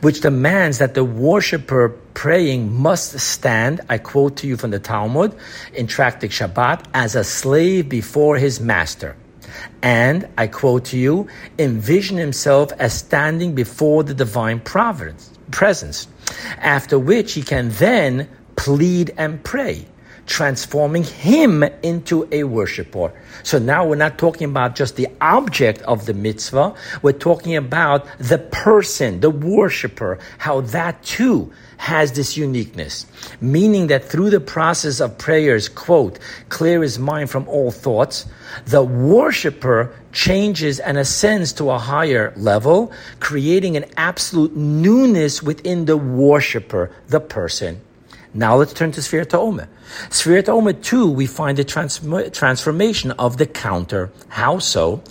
which 0.00 0.20
demands 0.20 0.78
that 0.78 0.94
the 0.94 1.04
worshiper 1.04 1.90
praying 2.14 2.72
must 2.72 3.18
stand, 3.18 3.80
I 3.88 3.98
quote 3.98 4.36
to 4.38 4.46
you 4.46 4.56
from 4.56 4.70
the 4.70 4.78
Talmud 4.78 5.34
in 5.74 5.86
Tractate 5.86 6.30
Shabbat, 6.30 6.84
as 6.94 7.14
a 7.14 7.24
slave 7.24 7.88
before 7.88 8.36
his 8.36 8.60
master. 8.60 9.16
And, 9.82 10.28
I 10.36 10.46
quote 10.46 10.86
to 10.86 10.98
you, 10.98 11.28
envision 11.58 12.16
himself 12.16 12.72
as 12.78 12.92
standing 12.92 13.54
before 13.54 14.04
the 14.04 14.14
divine 14.14 14.60
providence, 14.60 15.30
presence, 15.50 16.06
after 16.58 16.98
which 16.98 17.32
he 17.32 17.42
can 17.42 17.70
then 17.70 18.28
plead 18.56 19.14
and 19.16 19.42
pray 19.42 19.86
transforming 20.28 21.02
him 21.02 21.62
into 21.82 22.28
a 22.30 22.44
worshiper. 22.44 23.12
So 23.42 23.58
now 23.58 23.86
we're 23.86 23.96
not 23.96 24.18
talking 24.18 24.48
about 24.48 24.76
just 24.76 24.96
the 24.96 25.08
object 25.20 25.82
of 25.82 26.06
the 26.06 26.14
mitzvah, 26.14 26.74
we're 27.02 27.12
talking 27.12 27.56
about 27.56 28.06
the 28.18 28.38
person, 28.38 29.20
the 29.20 29.30
worshiper, 29.30 30.18
how 30.36 30.60
that 30.60 31.02
too 31.02 31.50
has 31.78 32.12
this 32.12 32.36
uniqueness. 32.36 33.06
Meaning 33.40 33.86
that 33.86 34.04
through 34.04 34.30
the 34.30 34.40
process 34.40 35.00
of 35.00 35.16
prayers, 35.16 35.68
quote, 35.68 36.18
clear 36.50 36.82
his 36.82 36.98
mind 36.98 37.30
from 37.30 37.48
all 37.48 37.70
thoughts, 37.70 38.26
the 38.66 38.82
worshiper 38.82 39.94
changes 40.12 40.78
and 40.78 40.98
ascends 40.98 41.52
to 41.54 41.70
a 41.70 41.78
higher 41.78 42.32
level, 42.36 42.92
creating 43.20 43.76
an 43.76 43.86
absolute 43.96 44.54
newness 44.54 45.42
within 45.42 45.86
the 45.86 45.96
worshiper, 45.96 46.90
the 47.08 47.20
person. 47.20 47.80
Now 48.38 48.54
let's 48.54 48.72
turn 48.72 48.92
to 48.92 49.00
Sfirat 49.00 49.34
Omer. 49.34 49.68
Sfirat 50.10 50.48
Omer 50.48 50.72
2, 50.72 51.10
we 51.10 51.26
find 51.26 51.58
the 51.58 51.64
trans- 51.64 51.98
transformation 52.30 53.10
of 53.18 53.36
the 53.36 53.46
counter. 53.46 54.12
How 54.28 54.60
so? 54.60 55.02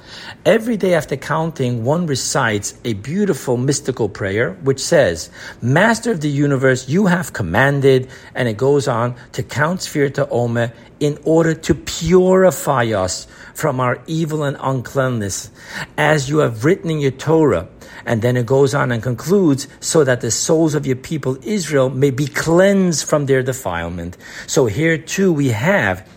Every 0.45 0.77
day 0.77 0.93
after 0.93 1.17
counting, 1.17 1.83
one 1.83 2.07
recites 2.07 2.75
a 2.85 2.93
beautiful 2.93 3.57
mystical 3.57 4.07
prayer 4.07 4.53
which 4.63 4.79
says, 4.79 5.29
Master 5.61 6.11
of 6.11 6.21
the 6.21 6.29
universe, 6.29 6.87
you 6.87 7.07
have 7.07 7.33
commanded, 7.33 8.07
and 8.33 8.47
it 8.47 8.55
goes 8.55 8.87
on 8.87 9.13
to 9.33 9.43
count 9.43 9.81
Sfirat 9.81 10.25
Omer 10.31 10.71
in 11.01 11.19
order 11.25 11.53
to 11.53 11.75
purify 11.75 12.85
us 12.93 13.27
from 13.53 13.81
our 13.81 14.01
evil 14.07 14.43
and 14.43 14.55
uncleanness, 14.61 15.51
as 15.97 16.29
you 16.29 16.37
have 16.37 16.63
written 16.63 16.89
in 16.89 16.99
your 16.99 17.11
Torah. 17.11 17.67
And 18.07 18.21
then 18.21 18.37
it 18.37 18.45
goes 18.45 18.73
on 18.73 18.91
and 18.91 19.03
concludes, 19.03 19.67
so 19.81 20.05
that 20.05 20.21
the 20.21 20.31
souls 20.31 20.73
of 20.73 20.87
your 20.87 20.95
people 20.95 21.37
Israel 21.43 21.89
may 21.89 22.09
be 22.09 22.25
cleansed 22.25 23.05
from 23.05 23.25
their 23.25 23.43
defilement. 23.43 24.15
So 24.47 24.65
here 24.65 24.97
too 24.97 25.33
we 25.33 25.49
have 25.49 26.07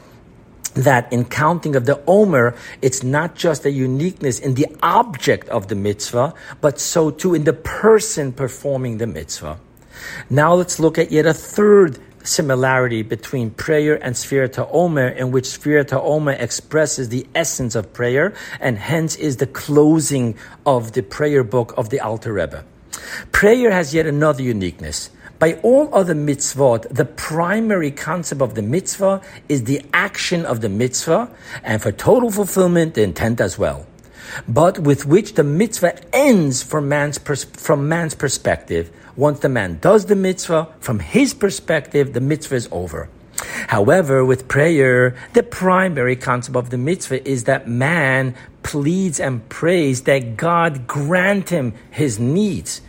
that 0.74 1.12
in 1.12 1.24
counting 1.24 1.74
of 1.74 1.86
the 1.86 2.00
Omer, 2.06 2.54
it's 2.80 3.02
not 3.02 3.34
just 3.34 3.66
a 3.66 3.70
uniqueness 3.70 4.38
in 4.38 4.54
the 4.54 4.68
object 4.82 5.48
of 5.48 5.66
the 5.66 5.74
mitzvah, 5.74 6.32
but 6.60 6.78
so 6.78 7.10
too 7.10 7.34
in 7.34 7.42
the 7.42 7.52
person 7.52 8.32
performing 8.32 8.98
the 8.98 9.08
mitzvah. 9.08 9.58
Now 10.30 10.54
let's 10.54 10.78
look 10.78 10.96
at 10.96 11.10
yet 11.10 11.26
a 11.26 11.34
third 11.34 11.98
similarity 12.22 13.02
between 13.02 13.50
prayer 13.50 14.02
and 14.02 14.14
Sfirat 14.14 14.58
Omer, 14.72 15.08
in 15.08 15.30
which 15.30 15.46
Sfirat 15.46 15.92
Omer 15.92 16.32
expresses 16.32 17.08
the 17.08 17.26
essence 17.34 17.74
of 17.74 17.92
prayer, 17.92 18.34
and 18.60 18.78
hence 18.78 19.16
is 19.16 19.38
the 19.38 19.46
closing 19.46 20.36
of 20.66 20.92
the 20.92 21.02
prayer 21.02 21.44
book 21.44 21.74
of 21.76 21.90
the 21.90 22.00
Alter 22.00 22.32
Rebbe. 22.32 22.64
Prayer 23.32 23.70
has 23.70 23.94
yet 23.94 24.06
another 24.06 24.42
uniqueness. 24.42 25.10
By 25.38 25.54
all 25.62 25.88
other 25.94 26.14
mitzvot, 26.14 26.94
the 26.94 27.06
primary 27.06 27.90
concept 27.90 28.42
of 28.42 28.54
the 28.54 28.62
mitzvah 28.62 29.22
is 29.48 29.64
the 29.64 29.80
action 29.94 30.44
of 30.44 30.60
the 30.60 30.68
mitzvah, 30.68 31.30
and 31.62 31.80
for 31.80 31.92
total 31.92 32.30
fulfillment, 32.30 32.94
the 32.94 33.02
intent 33.02 33.40
as 33.40 33.58
well. 33.58 33.86
But 34.46 34.78
with 34.80 35.06
which 35.06 35.34
the 35.34 35.44
mitzvah 35.44 35.98
ends 36.14 36.62
from 36.62 36.88
man's, 36.88 37.18
pers- 37.18 37.44
from 37.44 37.88
man's 37.88 38.14
perspective, 38.14 38.90
once 39.16 39.40
the 39.40 39.48
man 39.48 39.78
does 39.80 40.06
the 40.06 40.16
mitzvah, 40.16 40.68
from 40.80 40.98
his 40.98 41.34
perspective, 41.34 42.12
the 42.12 42.20
mitzvah 42.20 42.54
is 42.54 42.68
over. 42.70 43.08
However, 43.68 44.24
with 44.24 44.48
prayer, 44.48 45.16
the 45.32 45.42
primary 45.42 46.16
concept 46.16 46.56
of 46.56 46.70
the 46.70 46.78
mitzvah 46.78 47.26
is 47.28 47.44
that 47.44 47.68
man 47.68 48.34
pleads 48.62 49.18
and 49.18 49.48
prays 49.48 50.02
that 50.02 50.36
God 50.36 50.86
grant 50.86 51.48
him 51.48 51.74
his 51.90 52.18
needs. 52.18 52.82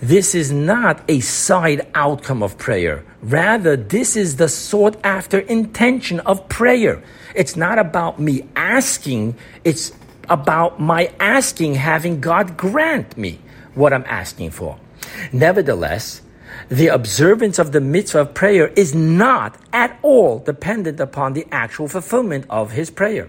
This 0.00 0.34
is 0.34 0.52
not 0.52 1.02
a 1.08 1.20
side 1.20 1.86
outcome 1.94 2.42
of 2.42 2.56
prayer. 2.58 3.04
Rather, 3.22 3.76
this 3.76 4.16
is 4.16 4.36
the 4.36 4.48
sought 4.48 4.96
after 5.02 5.40
intention 5.40 6.20
of 6.20 6.48
prayer. 6.48 7.02
It's 7.34 7.56
not 7.56 7.78
about 7.78 8.20
me 8.20 8.46
asking, 8.54 9.36
it's 9.64 9.92
about 10.28 10.80
my 10.80 11.12
asking 11.18 11.74
having 11.74 12.20
God 12.20 12.56
grant 12.56 13.16
me 13.16 13.40
what 13.74 13.92
I'm 13.92 14.04
asking 14.06 14.50
for. 14.50 14.78
Nevertheless, 15.32 16.22
the 16.68 16.88
observance 16.88 17.58
of 17.58 17.72
the 17.72 17.80
mitzvah 17.80 18.20
of 18.20 18.34
prayer 18.34 18.68
is 18.68 18.94
not 18.94 19.56
at 19.72 19.98
all 20.02 20.38
dependent 20.38 21.00
upon 21.00 21.32
the 21.32 21.46
actual 21.50 21.88
fulfillment 21.88 22.46
of 22.50 22.72
his 22.72 22.90
prayer. 22.90 23.28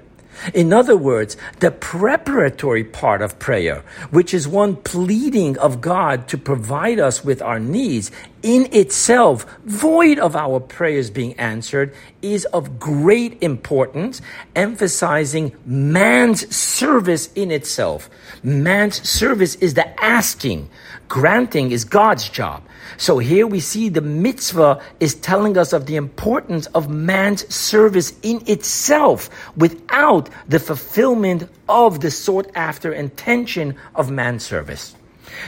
In 0.53 0.71
other 0.71 0.95
words, 0.95 1.35
the 1.59 1.71
preparatory 1.71 2.83
part 2.83 3.21
of 3.21 3.39
prayer, 3.39 3.83
which 4.09 4.33
is 4.33 4.47
one 4.47 4.77
pleading 4.77 5.57
of 5.57 5.81
God 5.81 6.27
to 6.29 6.37
provide 6.37 6.99
us 6.99 7.25
with 7.25 7.41
our 7.41 7.59
needs, 7.59 8.09
in 8.43 8.67
itself, 8.73 9.45
void 9.65 10.19
of 10.19 10.35
our 10.35 10.59
prayers 10.59 11.09
being 11.09 11.33
answered, 11.39 11.93
is 12.21 12.45
of 12.45 12.79
great 12.79 13.41
importance, 13.41 14.21
emphasizing 14.55 15.55
man's 15.65 16.53
service 16.55 17.31
in 17.33 17.51
itself. 17.51 18.09
Man's 18.43 19.07
service 19.07 19.55
is 19.55 19.73
the 19.73 20.03
asking. 20.03 20.69
Granting 21.07 21.71
is 21.71 21.85
God's 21.85 22.29
job. 22.29 22.63
So 22.97 23.17
here 23.17 23.47
we 23.47 23.59
see 23.59 23.89
the 23.89 24.01
mitzvah 24.01 24.81
is 24.99 25.15
telling 25.15 25.57
us 25.57 25.73
of 25.73 25.85
the 25.85 25.95
importance 25.95 26.67
of 26.67 26.89
man's 26.89 27.53
service 27.53 28.13
in 28.23 28.41
itself 28.47 29.29
without 29.55 30.29
the 30.47 30.59
fulfillment 30.59 31.49
of 31.67 32.01
the 32.01 32.11
sought 32.11 32.49
after 32.55 32.91
intention 32.91 33.75
of 33.95 34.11
man's 34.11 34.45
service. 34.45 34.95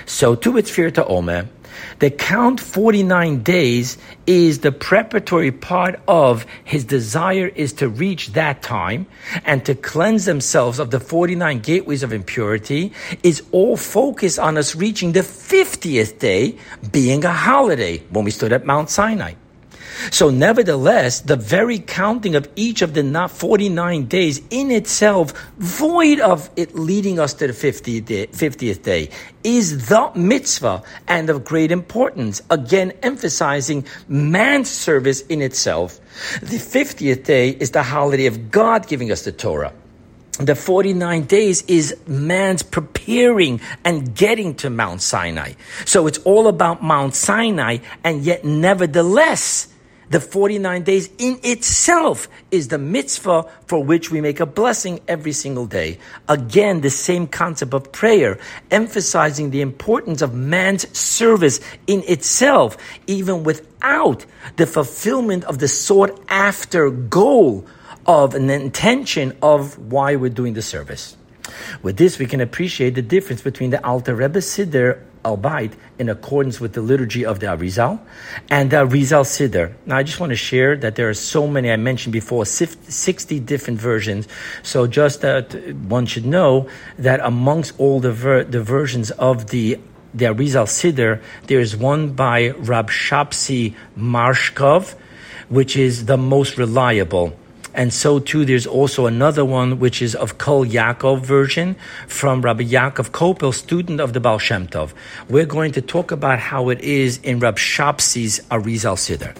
So 0.06 0.36
to 0.36 0.54
Sfirat 0.54 1.04
Omer, 1.10 1.48
the 2.00 2.10
count 2.10 2.60
49 2.60 3.44
days 3.44 3.98
is 4.26 4.60
the 4.60 4.72
preparatory 4.72 5.52
part 5.52 6.00
of 6.08 6.46
his 6.64 6.84
desire 6.84 7.48
is 7.48 7.74
to 7.74 7.90
reach 7.90 8.34
that 8.34 8.62
time 8.62 9.08
and 9.46 9.66
to 9.66 9.76
cleanse 9.76 10.26
themselves 10.26 10.80
of 10.80 10.92
the 10.92 11.00
49 11.00 11.60
gateways 11.60 12.04
of 12.04 12.14
impurity 12.14 12.92
is 13.24 13.44
all 13.52 13.78
focused 13.78 14.40
on 14.40 14.58
us 14.58 14.76
reaching 14.76 15.12
the 15.12 15.22
50th 15.22 16.20
day 16.20 16.58
being 16.92 17.26
a 17.26 17.34
holiday 17.34 17.98
when 18.10 18.26
we 18.26 18.32
stood 18.32 18.54
at 18.54 18.66
Mount 18.66 18.90
Sinai. 18.90 19.34
So, 20.12 20.30
nevertheless, 20.30 21.22
the 21.22 21.36
very 21.36 21.80
counting 21.80 22.36
of 22.36 22.50
each 22.56 22.82
of 22.82 22.94
the 22.94 23.04
not 23.04 23.32
49 23.32 24.06
days 24.06 24.42
in 24.50 24.72
itself, 24.72 25.34
void 25.58 26.20
of 26.20 26.50
it 26.56 26.76
leading 26.76 27.20
us 27.20 27.34
to 27.36 27.48
the 27.48 27.54
50th 27.54 28.06
day, 28.06 28.28
50th 28.28 28.84
day, 28.84 29.10
is 29.44 29.88
the 29.90 30.12
mitzvah 30.16 30.84
and 31.08 31.30
of 31.30 31.44
great 31.44 31.72
importance. 31.72 32.42
Again, 32.50 32.94
emphasizing 33.04 33.86
man's 34.08 34.70
service 34.70 35.22
in 35.22 35.42
itself. 35.42 36.00
The 36.42 36.58
50th 36.58 37.24
day 37.24 37.50
is 37.50 37.72
the 37.72 37.84
holiday 37.84 38.26
of 38.26 38.52
God 38.52 38.88
giving 38.88 39.12
us 39.12 39.24
the 39.24 39.32
Torah 39.32 39.74
the 40.40 40.56
49 40.56 41.24
days 41.26 41.62
is 41.64 41.96
man's 42.08 42.64
preparing 42.64 43.62
and 43.84 44.16
getting 44.16 44.56
to 44.56 44.70
Mount 44.70 45.02
Sinai. 45.02 45.54
So 45.86 46.08
it's 46.08 46.18
all 46.20 46.48
about 46.48 46.82
Mount 46.82 47.16
Sinai, 47.16 47.78
and 48.04 48.24
yet, 48.24 48.44
nevertheless, 48.44 49.68
the 50.12 50.20
49 50.20 50.84
days 50.84 51.10
in 51.18 51.40
itself 51.42 52.28
is 52.52 52.68
the 52.68 52.78
mitzvah 52.78 53.50
for 53.66 53.82
which 53.82 54.12
we 54.12 54.20
make 54.20 54.42
a 54.42 54.46
blessing 54.46 55.00
every 55.08 55.32
single 55.32 55.66
day. 55.66 55.98
Again, 56.28 56.82
the 56.82 56.90
same 56.90 57.28
concept 57.28 57.74
of 57.74 57.94
prayer, 57.94 58.38
emphasizing 58.70 59.52
the 59.52 59.62
importance 59.62 60.22
of 60.22 60.34
man's 60.34 60.86
service 60.98 61.62
in 61.88 62.04
itself, 62.08 62.76
even 63.08 63.46
without 63.46 64.26
the 64.58 64.68
fulfillment 64.68 65.46
of 65.46 65.60
the 65.60 65.70
sought 65.70 66.22
after 66.28 66.90
goal 66.90 67.66
of 68.06 68.36
an 68.36 68.50
intention 68.50 69.38
of 69.42 69.78
why 69.78 70.18
we're 70.18 70.30
doing 70.30 70.56
the 70.56 70.62
service. 70.62 71.16
With 71.84 71.96
this, 71.96 72.20
we 72.20 72.26
can 72.26 72.42
appreciate 72.42 72.96
the 72.96 73.02
difference 73.02 73.42
between 73.42 73.70
the 73.70 73.86
Alter 73.86 74.16
Rebbe 74.16 74.40
Siddur 74.40 75.00
albeit 75.24 75.74
in 76.00 76.10
accordance 76.10 76.60
with 76.60 76.74
the 76.74 76.82
liturgy 76.82 77.26
of 77.26 77.40
the 77.40 77.48
Arizal 77.48 78.00
and 78.50 78.72
the 78.72 78.78
Arizal 78.78 79.24
Siddur. 79.24 79.74
Now, 79.86 79.98
I 79.98 80.04
just 80.04 80.20
want 80.20 80.32
to 80.32 80.36
share 80.36 80.76
that 80.78 80.96
there 80.96 81.10
are 81.10 81.14
so 81.14 81.48
many, 81.48 81.72
I 81.72 81.76
mentioned 81.78 82.14
before, 82.14 82.46
60 82.46 83.40
different 83.42 83.80
versions. 83.80 84.28
So 84.64 84.88
just 84.88 85.22
that 85.22 85.54
one 85.76 86.06
should 86.06 86.26
know 86.26 86.68
that 86.98 87.20
amongst 87.20 87.80
all 87.80 88.00
the, 88.00 88.12
ver- 88.12 88.44
the 88.44 88.62
versions 88.62 89.12
of 89.12 89.48
the 89.48 89.80
the 90.14 90.26
Arizal 90.26 90.68
Siddur, 90.68 91.22
there 91.48 91.62
is 91.62 91.76
one 91.76 92.12
by 92.12 92.50
Rab 92.50 92.90
Shapsi 92.90 93.76
Marshkov, 93.96 94.94
which 95.48 95.78
is 95.78 96.06
the 96.06 96.18
most 96.18 96.58
reliable. 96.58 97.34
And 97.74 97.94
so 97.94 98.20
too, 98.20 98.44
there's 98.44 98.68
also 98.68 99.06
another 99.06 99.46
one 99.46 99.80
which 99.80 100.02
is 100.02 100.14
of 100.16 100.38
Kol 100.38 100.66
Yaakov 100.66 101.22
version 101.22 101.76
from 102.08 102.42
Rabbi 102.42 102.64
Yaakov 102.64 103.12
Kopel, 103.12 103.54
student 103.54 104.02
of 104.02 104.14
the 104.14 104.20
Baal 104.20 104.40
Shem 104.40 104.68
Tov. 104.68 104.92
We're 105.30 105.46
going 105.46 105.72
to 105.74 105.82
talk 105.82 106.12
about 106.12 106.40
how 106.40 106.70
it 106.70 106.82
is 106.82 107.18
in 107.20 107.40
Rab 107.40 107.58
Shapsi's 107.58 108.42
Arizal 108.52 108.98
Siddur. 108.98 109.36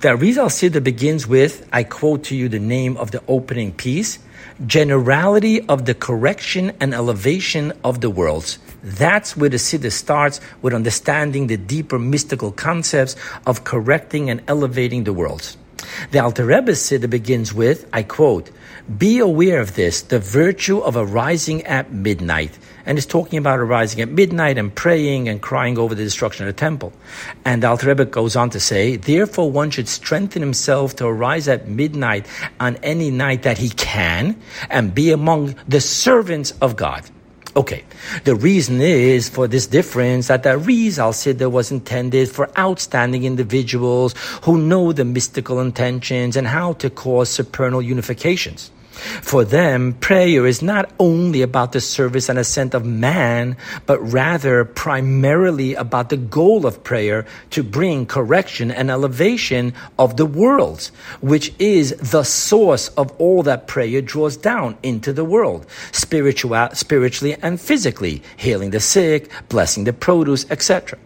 The 0.00 0.08
Arizal 0.08 0.50
Siddur 0.50 0.82
begins 0.82 1.26
with, 1.26 1.68
I 1.72 1.84
quote 1.84 2.24
to 2.24 2.36
you 2.36 2.48
the 2.48 2.58
name 2.58 2.96
of 2.96 3.12
the 3.12 3.22
opening 3.28 3.72
piece, 3.72 4.18
generality 4.66 5.62
of 5.68 5.86
the 5.86 5.94
correction 5.94 6.72
and 6.80 6.92
elevation 6.92 7.72
of 7.84 8.00
the 8.00 8.10
worlds. 8.10 8.58
That's 8.82 9.36
where 9.36 9.48
the 9.48 9.58
Siddur 9.58 9.92
starts 9.92 10.40
with 10.60 10.74
understanding 10.74 11.46
the 11.46 11.56
deeper 11.56 11.98
mystical 11.98 12.50
concepts 12.50 13.14
of 13.46 13.64
correcting 13.64 14.28
and 14.28 14.42
elevating 14.48 15.04
the 15.04 15.12
worlds. 15.12 15.56
The 16.10 16.18
Alter 16.18 16.46
Rebbe 16.46 16.72
Siddur 16.72 17.10
begins 17.10 17.54
with, 17.54 17.88
I 17.92 18.02
quote, 18.02 18.50
be 18.98 19.18
aware 19.18 19.60
of 19.60 19.74
this, 19.74 20.02
the 20.02 20.18
virtue 20.18 20.78
of 20.78 20.96
arising 20.96 21.62
at 21.64 21.92
midnight. 21.92 22.58
And 22.86 22.98
is 22.98 23.06
talking 23.06 23.38
about 23.38 23.60
arising 23.60 24.00
at 24.00 24.08
midnight 24.08 24.58
and 24.58 24.74
praying 24.74 25.28
and 25.28 25.40
crying 25.40 25.78
over 25.78 25.94
the 25.94 26.02
destruction 26.02 26.48
of 26.48 26.54
the 26.54 26.58
temple. 26.58 26.92
And 27.44 27.64
Alter 27.64 27.88
Rebbe 27.88 28.06
goes 28.06 28.34
on 28.34 28.50
to 28.50 28.58
say, 28.58 28.96
therefore 28.96 29.50
one 29.50 29.70
should 29.70 29.88
strengthen 29.88 30.42
himself 30.42 30.96
to 30.96 31.06
arise 31.06 31.46
at 31.46 31.68
midnight 31.68 32.26
on 32.58 32.76
any 32.76 33.10
night 33.10 33.42
that 33.42 33.58
he 33.58 33.68
can 33.68 34.40
and 34.68 34.94
be 34.94 35.12
among 35.12 35.54
the 35.68 35.80
servants 35.80 36.52
of 36.60 36.74
God. 36.74 37.04
Okay, 37.56 37.84
the 38.22 38.36
reason 38.36 38.80
is 38.80 39.28
for 39.28 39.48
this 39.48 39.66
difference 39.66 40.28
that 40.28 40.44
the 40.44 40.50
Arizal 40.50 41.12
Siddur 41.12 41.50
was 41.50 41.72
intended 41.72 42.30
for 42.30 42.48
outstanding 42.56 43.24
individuals 43.24 44.14
who 44.44 44.56
know 44.56 44.92
the 44.92 45.04
mystical 45.04 45.60
intentions 45.60 46.36
and 46.36 46.46
how 46.46 46.74
to 46.74 46.88
cause 46.88 47.28
supernal 47.28 47.80
unifications. 47.80 48.70
For 49.22 49.44
them, 49.44 49.94
prayer 49.94 50.46
is 50.46 50.62
not 50.62 50.90
only 50.98 51.42
about 51.42 51.72
the 51.72 51.80
service 51.80 52.28
and 52.28 52.38
ascent 52.38 52.74
of 52.74 52.84
man, 52.84 53.56
but 53.86 54.00
rather 54.00 54.64
primarily 54.64 55.74
about 55.74 56.08
the 56.08 56.16
goal 56.16 56.66
of 56.66 56.84
prayer 56.84 57.26
to 57.50 57.62
bring 57.62 58.06
correction 58.06 58.70
and 58.70 58.90
elevation 58.90 59.72
of 59.98 60.16
the 60.16 60.26
world, 60.26 60.90
which 61.20 61.52
is 61.58 61.96
the 61.96 62.22
source 62.22 62.88
of 62.88 63.10
all 63.18 63.42
that 63.42 63.66
prayer 63.66 64.00
draws 64.02 64.36
down 64.36 64.76
into 64.82 65.12
the 65.12 65.24
world, 65.24 65.66
spiritual, 65.92 66.68
spiritually 66.72 67.36
and 67.42 67.60
physically, 67.60 68.22
healing 68.36 68.70
the 68.70 68.80
sick, 68.80 69.30
blessing 69.48 69.84
the 69.84 69.92
produce, 69.92 70.44
etc. 70.50 70.98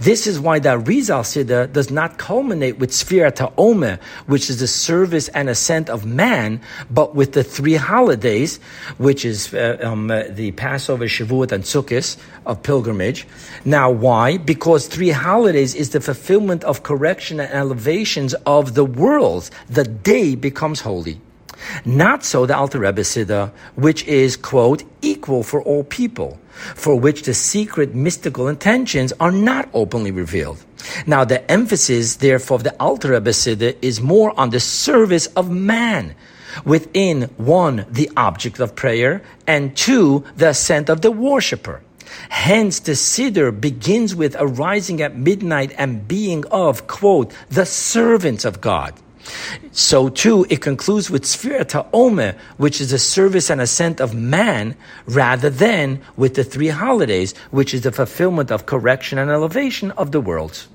This 0.00 0.26
is 0.26 0.40
why 0.40 0.58
the 0.58 0.70
Arizal 0.70 1.22
Siddur 1.22 1.72
does 1.72 1.90
not 1.90 2.18
culminate 2.18 2.78
with 2.78 2.90
Sfirat 2.90 3.52
Omer, 3.56 3.98
which 4.26 4.50
is 4.50 4.60
the 4.60 4.66
service 4.66 5.28
and 5.28 5.48
ascent 5.48 5.88
of 5.90 6.04
man, 6.04 6.60
but 6.90 7.14
with 7.14 7.32
the 7.32 7.44
three 7.44 7.74
holidays, 7.74 8.58
which 8.98 9.24
is 9.24 9.54
uh, 9.54 9.78
um, 9.82 10.10
uh, 10.10 10.24
the 10.30 10.52
Passover, 10.52 11.04
Shavuot, 11.06 11.52
and 11.52 11.64
Sukkot 11.64 12.16
of 12.46 12.62
pilgrimage. 12.62 13.26
Now, 13.64 13.90
why? 13.90 14.38
Because 14.38 14.86
three 14.86 15.10
holidays 15.10 15.74
is 15.74 15.90
the 15.90 16.00
fulfillment 16.00 16.64
of 16.64 16.82
correction 16.82 17.40
and 17.40 17.52
elevations 17.52 18.34
of 18.46 18.74
the 18.74 18.84
world. 18.84 19.50
The 19.68 19.84
day 19.84 20.34
becomes 20.34 20.80
holy. 20.80 21.20
Not 21.84 22.24
so 22.24 22.46
the 22.46 22.56
Alter 22.56 22.78
Rebbe 22.80 23.02
Siddur, 23.02 23.50
which 23.74 24.04
is, 24.04 24.36
quote, 24.36 24.84
equal 25.02 25.42
for 25.42 25.62
all 25.62 25.84
people, 25.84 26.38
for 26.74 26.98
which 26.98 27.22
the 27.22 27.34
secret 27.34 27.94
mystical 27.94 28.48
intentions 28.48 29.12
are 29.20 29.32
not 29.32 29.68
openly 29.74 30.10
revealed. 30.10 30.64
Now, 31.06 31.24
the 31.24 31.48
emphasis, 31.50 32.16
therefore, 32.16 32.56
of 32.56 32.64
the 32.64 32.76
Alter 32.80 33.10
Rebbe 33.10 33.30
Siddur 33.30 33.76
is 33.82 34.00
more 34.00 34.38
on 34.38 34.50
the 34.50 34.60
service 34.60 35.26
of 35.28 35.50
man, 35.50 36.14
within 36.64 37.22
one, 37.36 37.86
the 37.90 38.10
object 38.16 38.60
of 38.60 38.74
prayer, 38.74 39.22
and 39.46 39.76
two, 39.76 40.24
the 40.36 40.50
ascent 40.50 40.88
of 40.88 41.02
the 41.02 41.10
worshipper. 41.10 41.82
Hence, 42.30 42.80
the 42.80 42.92
Siddur 42.92 43.52
begins 43.52 44.14
with 44.14 44.36
arising 44.38 45.02
at 45.02 45.16
midnight 45.16 45.74
and 45.76 46.08
being 46.08 46.44
of, 46.46 46.86
quote, 46.86 47.32
the 47.50 47.66
servants 47.66 48.44
of 48.44 48.60
God. 48.60 48.94
So 49.72 50.08
too, 50.08 50.46
it 50.48 50.60
concludes 50.60 51.10
with 51.10 51.24
Sfirat 51.24 51.88
Omer, 51.92 52.34
which 52.56 52.80
is 52.80 52.90
the 52.90 52.98
service 52.98 53.50
and 53.50 53.60
ascent 53.60 54.00
of 54.00 54.14
man, 54.14 54.76
rather 55.06 55.50
than 55.50 56.00
with 56.16 56.34
the 56.34 56.44
three 56.44 56.68
holidays, 56.68 57.34
which 57.50 57.74
is 57.74 57.82
the 57.82 57.92
fulfillment 57.92 58.50
of 58.50 58.66
correction 58.66 59.18
and 59.18 59.30
elevation 59.30 59.90
of 59.92 60.12
the 60.12 60.20
worlds. 60.20 60.68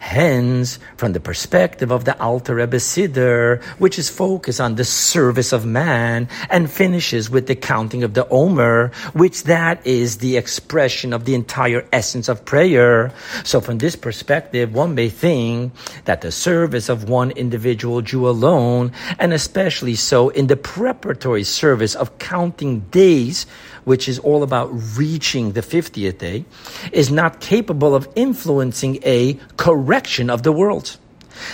Hence, 0.00 0.78
from 0.96 1.12
the 1.12 1.20
perspective 1.20 1.90
of 1.90 2.04
the 2.04 2.18
Alter 2.20 2.56
Rebbe 2.56 2.76
Siddur, 2.76 3.62
which 3.78 3.98
is 3.98 4.08
focused 4.08 4.60
on 4.60 4.74
the 4.74 4.84
service 4.84 5.52
of 5.52 5.66
man 5.66 6.28
and 6.50 6.70
finishes 6.70 7.30
with 7.30 7.46
the 7.46 7.54
counting 7.54 8.04
of 8.04 8.14
the 8.14 8.28
Omer, 8.28 8.92
which 9.12 9.44
that 9.44 9.86
is 9.86 10.18
the 10.18 10.36
expression 10.36 11.12
of 11.12 11.24
the 11.24 11.34
entire 11.34 11.86
essence 11.92 12.28
of 12.28 12.44
prayer. 12.44 13.12
So 13.44 13.60
from 13.60 13.78
this 13.78 13.96
perspective, 13.96 14.74
one 14.74 14.94
may 14.94 15.08
think 15.08 15.72
that 16.04 16.20
the 16.20 16.32
service 16.32 16.88
of 16.88 17.08
one 17.08 17.30
individual 17.32 18.02
Jew 18.02 18.28
alone, 18.28 18.92
and 19.18 19.32
especially 19.32 19.94
so 19.94 20.28
in 20.30 20.46
the 20.46 20.56
preparatory 20.56 21.44
service 21.44 21.94
of 21.94 22.18
counting 22.18 22.80
days, 22.90 23.46
which 23.84 24.08
is 24.08 24.18
all 24.18 24.42
about 24.42 24.70
reaching 24.96 25.52
the 25.52 25.60
50th 25.60 26.18
day, 26.18 26.44
is 26.92 27.10
not 27.10 27.40
capable 27.40 27.94
of 27.94 28.08
influencing 28.16 28.98
a 29.04 29.34
correction 29.64 30.28
of 30.28 30.42
the 30.42 30.52
world. 30.52 30.98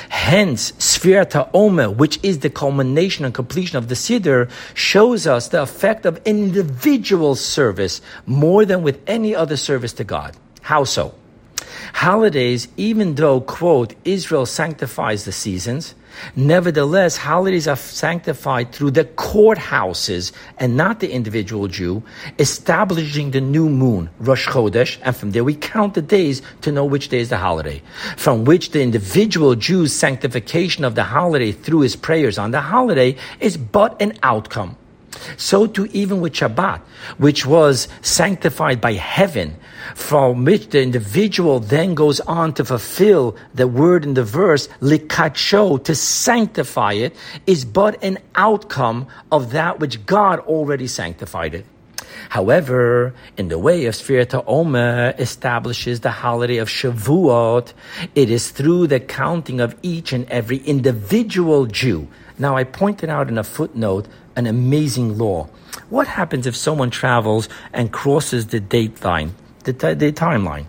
Hence, 0.08 0.72
Sfirat 0.72 1.48
Omer, 1.54 1.88
which 1.88 2.18
is 2.24 2.40
the 2.40 2.50
culmination 2.50 3.24
and 3.24 3.32
completion 3.32 3.78
of 3.78 3.86
the 3.86 3.94
Siddur, 3.94 4.50
shows 4.74 5.28
us 5.28 5.46
the 5.46 5.62
effect 5.62 6.04
of 6.04 6.20
individual 6.24 7.36
service 7.36 8.02
more 8.26 8.64
than 8.64 8.82
with 8.82 8.98
any 9.06 9.32
other 9.32 9.56
service 9.56 9.92
to 9.92 10.02
God. 10.02 10.36
How 10.60 10.82
so? 10.82 11.14
Holidays, 11.94 12.66
even 12.76 13.14
though, 13.14 13.40
quote, 13.40 13.94
Israel 14.04 14.44
sanctifies 14.44 15.24
the 15.24 15.32
seasons, 15.32 15.94
Nevertheless, 16.36 17.16
holidays 17.16 17.66
are 17.68 17.76
sanctified 17.76 18.72
through 18.72 18.92
the 18.92 19.04
courthouses 19.04 20.32
and 20.58 20.76
not 20.76 21.00
the 21.00 21.10
individual 21.10 21.68
Jew, 21.68 22.02
establishing 22.38 23.30
the 23.30 23.40
new 23.40 23.68
moon, 23.68 24.10
Rosh 24.18 24.46
Chodesh, 24.46 24.98
and 25.02 25.14
from 25.14 25.32
there 25.32 25.44
we 25.44 25.54
count 25.54 25.94
the 25.94 26.02
days 26.02 26.42
to 26.62 26.72
know 26.72 26.84
which 26.84 27.08
day 27.08 27.20
is 27.20 27.28
the 27.28 27.38
holiday, 27.38 27.82
from 28.16 28.44
which 28.44 28.70
the 28.70 28.82
individual 28.82 29.54
Jew's 29.54 29.92
sanctification 29.92 30.84
of 30.84 30.94
the 30.94 31.04
holiday 31.04 31.52
through 31.52 31.80
his 31.80 31.96
prayers 31.96 32.38
on 32.38 32.50
the 32.50 32.60
holiday 32.60 33.16
is 33.40 33.56
but 33.56 34.00
an 34.00 34.18
outcome. 34.22 34.76
So 35.36 35.66
too 35.66 35.86
even 35.92 36.20
with 36.20 36.34
Shabbat, 36.34 36.80
which 37.18 37.44
was 37.44 37.88
sanctified 38.02 38.80
by 38.80 38.94
heaven, 38.94 39.56
from 39.94 40.44
which 40.44 40.68
the 40.68 40.82
individual 40.82 41.60
then 41.60 41.94
goes 41.94 42.20
on 42.20 42.54
to 42.54 42.64
fulfill 42.64 43.36
the 43.54 43.66
word 43.66 44.04
in 44.04 44.14
the 44.14 44.24
verse, 44.24 44.68
l'kadsho, 44.80 45.82
to 45.84 45.94
sanctify 45.94 46.92
it, 46.92 47.16
is 47.46 47.64
but 47.64 48.02
an 48.02 48.18
outcome 48.34 49.06
of 49.30 49.52
that 49.52 49.80
which 49.80 50.04
God 50.06 50.40
already 50.40 50.86
sanctified 50.86 51.54
it. 51.54 51.66
However, 52.28 53.14
in 53.36 53.48
the 53.48 53.58
way 53.58 53.86
of 53.86 53.94
Sfirat 53.94 54.44
Omer 54.46 55.14
establishes 55.18 56.00
the 56.00 56.10
holiday 56.10 56.58
of 56.58 56.68
Shavuot, 56.68 57.72
it 58.14 58.30
is 58.30 58.50
through 58.50 58.88
the 58.88 59.00
counting 59.00 59.60
of 59.60 59.76
each 59.82 60.12
and 60.12 60.28
every 60.30 60.58
individual 60.58 61.66
Jew. 61.66 62.08
Now, 62.38 62.56
I 62.56 62.64
pointed 62.64 63.10
out 63.10 63.28
in 63.28 63.38
a 63.38 63.44
footnote 63.44 64.06
an 64.36 64.46
amazing 64.46 65.18
law. 65.18 65.48
What 65.88 66.06
happens 66.06 66.46
if 66.46 66.56
someone 66.56 66.90
travels 66.90 67.48
and 67.72 67.92
crosses 67.92 68.46
the 68.46 68.60
date 68.60 69.04
line, 69.04 69.34
the, 69.64 69.72
t- 69.72 69.94
the 69.94 70.12
timeline? 70.12 70.66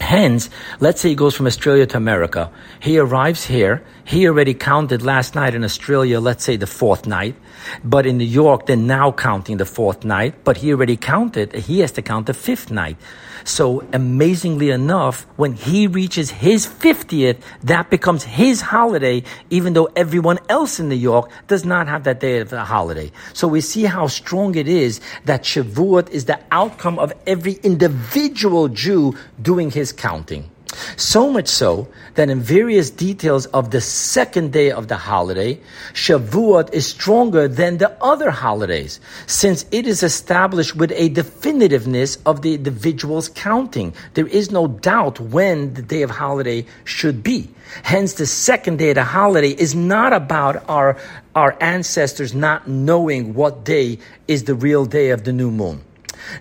Hence, 0.00 0.50
let's 0.80 1.00
say 1.00 1.10
he 1.10 1.14
goes 1.14 1.34
from 1.34 1.46
Australia 1.46 1.86
to 1.86 1.96
America. 1.96 2.50
He 2.80 2.98
arrives 2.98 3.44
here. 3.44 3.82
He 4.04 4.26
already 4.26 4.52
counted 4.52 5.02
last 5.02 5.34
night 5.34 5.54
in 5.54 5.64
Australia, 5.64 6.20
let's 6.20 6.44
say 6.44 6.56
the 6.56 6.66
fourth 6.66 7.06
night. 7.06 7.36
But 7.82 8.04
in 8.04 8.18
New 8.18 8.24
York, 8.24 8.66
they're 8.66 8.76
now 8.76 9.12
counting 9.12 9.56
the 9.56 9.64
fourth 9.64 10.04
night. 10.04 10.44
But 10.44 10.58
he 10.58 10.72
already 10.72 10.96
counted. 10.96 11.54
He 11.54 11.80
has 11.80 11.92
to 11.92 12.02
count 12.02 12.26
the 12.26 12.34
fifth 12.34 12.70
night. 12.70 12.96
So 13.44 13.84
amazingly 13.92 14.70
enough, 14.70 15.26
when 15.36 15.52
he 15.52 15.86
reaches 15.86 16.30
his 16.30 16.66
50th, 16.66 17.40
that 17.62 17.90
becomes 17.90 18.24
his 18.24 18.62
holiday, 18.62 19.22
even 19.50 19.74
though 19.74 19.90
everyone 19.94 20.38
else 20.48 20.80
in 20.80 20.88
New 20.88 20.94
York 20.94 21.30
does 21.46 21.64
not 21.64 21.86
have 21.86 22.04
that 22.04 22.20
day 22.20 22.40
of 22.40 22.48
the 22.48 22.64
holiday. 22.64 23.12
So 23.34 23.46
we 23.46 23.60
see 23.60 23.84
how 23.84 24.06
strong 24.06 24.54
it 24.54 24.66
is 24.66 25.00
that 25.26 25.42
Shavuot 25.42 26.08
is 26.08 26.24
the 26.24 26.40
outcome 26.50 26.98
of 26.98 27.12
every 27.26 27.54
individual 27.62 28.68
Jew 28.68 29.14
doing 29.40 29.70
his 29.70 29.92
counting. 29.92 30.50
So 30.96 31.30
much 31.30 31.48
so 31.48 31.88
that 32.14 32.30
in 32.30 32.40
various 32.40 32.90
details 32.90 33.46
of 33.46 33.70
the 33.70 33.80
second 33.80 34.52
day 34.52 34.70
of 34.70 34.88
the 34.88 34.96
holiday, 34.96 35.58
Shavuot 35.92 36.72
is 36.72 36.86
stronger 36.86 37.48
than 37.48 37.78
the 37.78 37.90
other 38.02 38.30
holidays, 38.30 39.00
since 39.26 39.66
it 39.70 39.86
is 39.86 40.02
established 40.02 40.76
with 40.76 40.92
a 40.92 41.10
definitiveness 41.10 42.18
of 42.24 42.42
the 42.42 42.54
individual's 42.54 43.28
counting. 43.28 43.94
There 44.14 44.26
is 44.26 44.50
no 44.50 44.66
doubt 44.68 45.18
when 45.20 45.74
the 45.74 45.82
day 45.82 46.02
of 46.02 46.10
holiday 46.10 46.66
should 46.84 47.22
be. 47.22 47.50
Hence, 47.82 48.14
the 48.14 48.26
second 48.26 48.78
day 48.78 48.90
of 48.90 48.96
the 48.96 49.04
holiday 49.04 49.50
is 49.50 49.74
not 49.74 50.12
about 50.12 50.68
our, 50.68 50.96
our 51.34 51.56
ancestors 51.60 52.34
not 52.34 52.68
knowing 52.68 53.34
what 53.34 53.64
day 53.64 53.98
is 54.28 54.44
the 54.44 54.54
real 54.54 54.84
day 54.84 55.10
of 55.10 55.24
the 55.24 55.32
new 55.32 55.50
moon. 55.50 55.82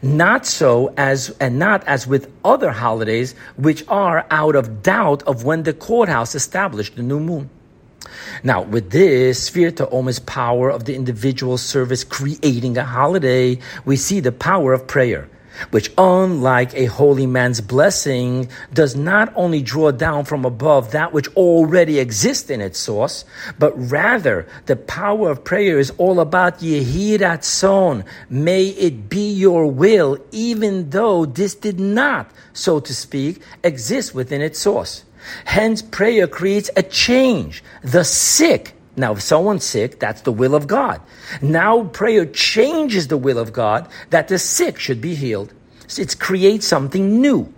Not 0.02 0.46
so 0.46 0.94
as, 0.98 1.30
and 1.40 1.60
not 1.60 1.84
as 1.88 2.08
with 2.08 2.32
other 2.44 2.72
holidays, 2.72 3.36
which 3.58 3.84
are 3.88 4.26
out 4.32 4.56
of 4.56 4.84
doubt 4.84 5.24
of 5.24 5.44
when 5.44 5.64
the 5.64 5.74
courthouse 5.74 6.36
established 6.36 6.96
the 6.96 7.04
new 7.04 7.20
moon. 7.20 7.50
Now, 8.44 8.62
with 8.62 8.92
this, 8.92 9.50
Sfirat 9.50 9.92
Omer's 9.92 10.20
power 10.20 10.70
of 10.70 10.86
the 10.86 10.96
individual 10.96 11.58
service 11.58 12.04
creating 12.04 12.78
a 12.78 12.84
holiday, 12.84 13.60
we 13.86 13.96
see 13.96 14.20
the 14.20 14.32
power 14.32 14.74
of 14.74 14.88
prayer 14.88 15.30
which, 15.72 15.92
unlike 15.98 16.74
a 16.74 16.86
holy 16.86 17.26
man's 17.26 17.62
blessing, 17.62 18.50
does 18.74 18.96
not 18.96 19.32
only 19.36 19.62
draw 19.62 19.92
down 19.92 20.26
from 20.26 20.46
above 20.46 20.92
that 20.92 21.14
which 21.14 21.28
already 21.36 22.00
exists 22.00 22.50
in 22.50 22.62
its 22.62 22.80
source, 22.80 23.26
but 23.60 23.74
rather 23.76 24.48
the 24.66 24.76
power 24.76 25.30
of 25.30 25.44
prayer 25.44 25.80
is 25.80 25.92
all 25.98 26.20
about 26.20 26.60
Yehi 26.60 27.18
Ratzon. 27.18 28.06
May 28.30 28.68
it 28.68 29.10
be 29.10 29.32
your 29.32 29.68
will, 29.68 30.18
even 30.32 30.90
though 30.90 31.26
this 31.26 31.56
did 31.56 31.80
not, 31.80 32.32
so 32.54 32.80
to 32.80 32.94
speak, 32.94 33.42
exist 33.64 34.14
within 34.16 34.42
its 34.42 34.60
source. 34.60 35.04
Hence, 35.46 35.82
prayer 35.82 36.28
creates 36.28 36.70
a 36.76 36.84
change. 36.84 37.64
The 37.82 38.04
sick 38.04 38.76
now, 38.96 39.14
if 39.14 39.22
someone's 39.22 39.64
sick, 39.64 40.00
that's 40.00 40.22
the 40.22 40.32
will 40.32 40.54
of 40.54 40.68
God. 40.68 41.02
Now, 41.42 41.86
prayer 41.86 42.26
changes 42.28 43.08
the 43.08 43.18
will 43.18 43.40
of 43.40 43.52
God 43.52 43.88
that 44.12 44.28
the 44.28 44.38
sick 44.38 44.78
should 44.78 45.02
be 45.02 45.16
healed. 45.16 45.52
It 45.98 46.20
creates 46.20 46.68
something 46.68 47.20
new. 47.20 47.52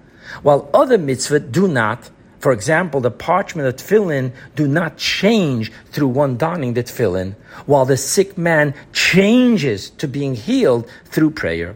While 0.43 0.69
other 0.74 0.98
mitzvot 0.98 1.52
do 1.52 1.67
not, 1.67 2.10
for 2.39 2.52
example, 2.52 3.02
the 3.02 3.12
parchment 3.12 3.67
of 3.67 3.76
tefillin 3.76 4.32
do 4.56 4.67
not 4.67 4.98
change 4.98 5.71
through 5.91 6.10
one 6.10 6.38
donning 6.38 6.74
the 6.74 6.84
tefillin, 6.84 7.36
while 7.65 7.86
the 7.86 7.98
sick 7.98 8.38
man 8.38 8.74
changes 8.93 9.89
to 9.91 10.08
being 10.08 10.36
healed 10.36 10.89
through 11.06 11.32
prayer. 11.32 11.76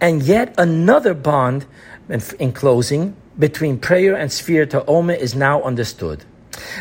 And 0.00 0.22
yet 0.22 0.54
another 0.56 1.12
bond, 1.12 1.66
in 2.08 2.52
closing, 2.52 3.14
between 3.38 3.78
prayer 3.78 4.16
and 4.16 4.30
Sfirat 4.30 4.84
Omer 4.86 5.14
is 5.14 5.34
now 5.34 5.62
understood. 5.62 6.24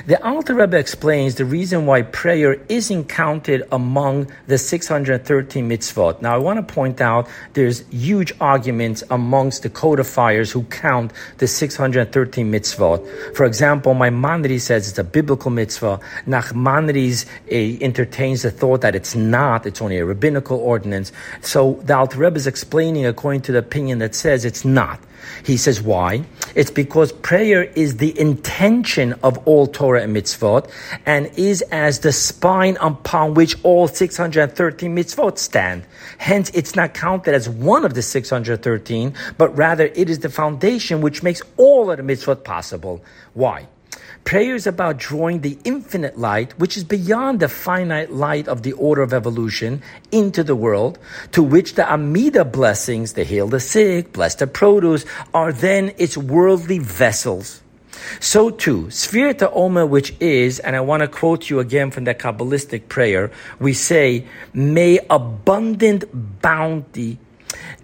The 0.06 0.24
Alter 0.26 0.56
Rebbe 0.56 0.78
explains 0.78 1.36
the 1.36 1.46
reason 1.46 1.86
why 1.86 2.02
prayer 2.02 2.54
isn't 2.70 3.06
counted 3.06 3.64
among 3.72 4.32
the 4.48 4.58
613 4.58 5.70
mitzvot. 5.70 6.22
Now, 6.22 6.36
I 6.36 6.38
want 6.38 6.66
to 6.66 6.74
point 6.74 7.02
out 7.02 7.28
there's 7.54 7.88
huge 7.90 8.34
arguments 8.40 9.04
amongst 9.10 9.64
the 9.64 9.70
codifiers 9.70 10.52
who 10.52 10.64
count 10.64 11.12
the 11.38 11.48
613 11.48 12.52
mitzvot. 12.52 13.36
For 13.36 13.46
example, 13.46 13.94
Maimonides 13.94 14.64
says 14.64 14.90
it's 14.90 15.00
a 15.00 15.04
biblical 15.04 15.52
mitzvah. 15.52 16.00
Nachmanides 16.26 17.26
uh, 17.52 17.84
entertains 17.84 18.44
the 18.44 18.52
thought 18.52 18.82
that 18.82 18.96
it's 18.96 19.16
not, 19.16 19.66
it's 19.66 19.82
only 19.82 19.98
a 19.98 20.06
rabbinical 20.06 20.58
ordinance. 20.58 21.12
So 21.42 21.80
the 21.84 21.98
Alter 21.98 22.20
Rebbe 22.20 22.38
is 22.38 22.48
explaining 22.48 23.06
according 23.06 23.42
to 23.42 23.52
the 23.52 23.60
opinion 23.60 24.00
that 24.00 24.16
says 24.16 24.46
it's 24.46 24.66
not. 24.66 25.00
He 25.44 25.58
says, 25.58 25.82
why? 25.82 26.24
It's 26.56 26.72
because 26.72 27.12
prayer 27.12 27.64
is 27.64 27.98
the 27.98 28.18
intention 28.20 29.14
of 29.24 29.38
all 29.48 29.68
Torah 29.68 30.04
and 30.04 30.16
mitzvot 30.16 30.70
and 31.06 31.28
is 31.38 31.62
as 31.72 32.00
the 32.00 32.12
spine 32.12 32.78
upon 32.82 33.34
which 33.34 33.56
all 33.64 33.88
613 33.88 34.96
mitzvot 34.96 35.38
stand. 35.38 35.86
Hence, 36.18 36.50
it's 36.54 36.76
not 36.76 36.94
counted 36.94 37.34
as 37.34 37.48
one 37.48 37.86
of 37.86 37.94
the 37.94 38.02
613, 38.02 39.14
but 39.38 39.56
rather 39.58 39.86
it 39.86 40.10
is 40.10 40.20
the 40.20 40.30
foundation 40.30 41.02
which 41.02 41.24
makes 41.24 41.42
all 41.58 41.92
of 41.92 41.98
the 41.98 42.04
mitzvot 42.04 42.44
possible. 42.44 43.04
Why? 43.34 43.68
Prayer 44.30 44.54
is 44.54 44.68
about 44.68 45.00
drawing 45.00 45.42
the 45.42 45.58
infinite 45.64 46.16
light, 46.16 46.54
which 46.60 46.78
is 46.78 46.84
beyond 46.84 47.40
the 47.40 47.50
finite 47.50 48.12
light 48.12 48.48
of 48.48 48.62
the 48.62 48.74
order 48.74 49.02
of 49.02 49.12
evolution, 49.12 49.82
into 50.12 50.44
the 50.44 50.56
world, 50.56 51.00
to 51.32 51.42
which 51.42 51.74
the 51.74 51.92
Amida 51.92 52.46
blessings, 52.46 53.14
the 53.14 53.24
heal 53.24 53.48
the 53.48 53.60
sick, 53.60 54.14
bless 54.14 54.36
the 54.36 54.46
produce, 54.46 55.04
are 55.34 55.52
then 55.52 55.96
its 55.98 56.16
worldly 56.16 56.78
vessels. 56.78 57.64
So 58.20 58.52
too, 58.52 58.92
Sfirat 58.92 59.42
Omer, 59.52 59.88
which 59.88 60.14
is, 60.20 60.60
and 60.60 60.76
I 60.76 60.82
want 60.82 61.02
to 61.02 61.08
quote 61.08 61.50
you 61.50 61.60
again 61.60 61.90
from 61.90 62.04
that 62.04 62.20
Kabbalistic 62.20 62.88
prayer, 62.88 63.32
we 63.60 63.74
say, 63.74 64.28
may 64.54 65.00
abundant 65.10 66.04
bounty 66.40 67.18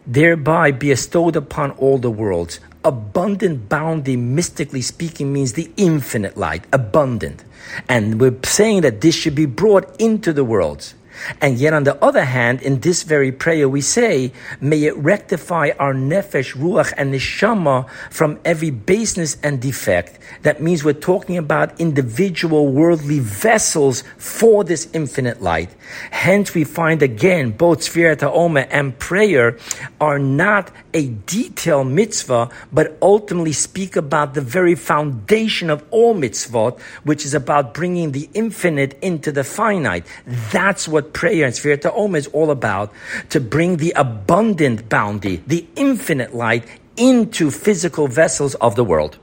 thereby 0.06 0.70
be 0.70 0.90
bestowed 0.90 1.36
upon 1.36 1.72
all 1.72 1.98
the 1.98 2.12
worlds 2.12 2.60
abundant 2.86 3.68
bounty, 3.68 4.16
mystically 4.16 4.82
speaking, 4.82 5.34
means 5.34 5.54
the 5.54 5.70
infinite 5.76 6.38
light, 6.38 6.64
abundant. 6.72 7.44
And 7.90 8.22
we're 8.22 8.38
saying 8.44 8.82
that 8.82 9.02
this 9.02 9.16
should 9.16 9.36
be 9.36 9.48
brought 9.48 10.00
into 10.00 10.32
the 10.32 10.46
worlds. 10.46 10.94
And 11.42 11.58
yet, 11.58 11.74
on 11.74 11.84
the 11.84 12.02
other 12.04 12.26
hand, 12.26 12.62
in 12.62 12.82
this 12.82 13.04
very 13.04 13.32
prayer, 13.32 13.70
we 13.70 13.82
say, 13.82 14.34
may 14.60 14.84
it 14.84 14.96
rectify 14.98 15.72
our 15.80 15.94
nefesh, 15.94 16.56
ruach, 16.56 16.94
and 16.98 17.14
neshama 17.14 17.90
from 18.12 18.40
every 18.44 18.70
baseness 18.70 19.38
and 19.42 19.62
defect. 19.62 20.20
That 20.42 20.62
means 20.62 20.84
we're 20.84 20.94
talking 20.94 21.38
about 21.38 21.80
individual 21.80 22.68
worldly 22.68 23.20
vessels 23.20 24.04
for 24.18 24.64
this 24.64 24.90
infinite 24.94 25.42
light. 25.42 25.74
Hence, 26.12 26.54
we 26.54 26.64
find 26.64 27.02
again, 27.02 27.52
both 27.52 27.80
Sfirat 27.80 28.18
HaOmer 28.18 28.68
and 28.70 28.98
prayer 29.00 29.58
are 30.02 30.20
not 30.20 30.72
a 30.96 31.10
detailed 31.28 31.88
mitzvah, 31.88 32.50
but 32.72 32.98
ultimately 33.02 33.52
speak 33.52 33.96
about 33.98 34.34
the 34.34 34.42
very 34.42 34.74
foundation 34.74 35.70
of 35.70 35.84
all 35.92 36.16
mitzvot, 36.16 36.80
which 37.04 37.26
is 37.26 37.34
about 37.34 37.74
bringing 37.74 38.14
the 38.14 38.30
infinite 38.34 38.98
into 39.02 39.32
the 39.32 39.44
finite. 39.44 40.08
That's 40.52 40.88
what 40.88 41.14
prayer 41.14 41.46
and 41.46 41.54
Sfirat 41.54 41.86
Omer 41.94 42.18
is 42.18 42.28
all 42.28 42.50
about, 42.50 42.94
to 43.30 43.42
bring 43.42 43.78
the 43.78 43.92
abundant 43.96 44.88
bounty, 44.88 45.44
the 45.46 45.68
infinite 45.76 46.34
light 46.34 46.64
into 46.96 47.52
physical 47.52 48.08
vessels 48.08 48.56
of 48.56 48.76
the 48.76 48.84
world. 48.86 49.20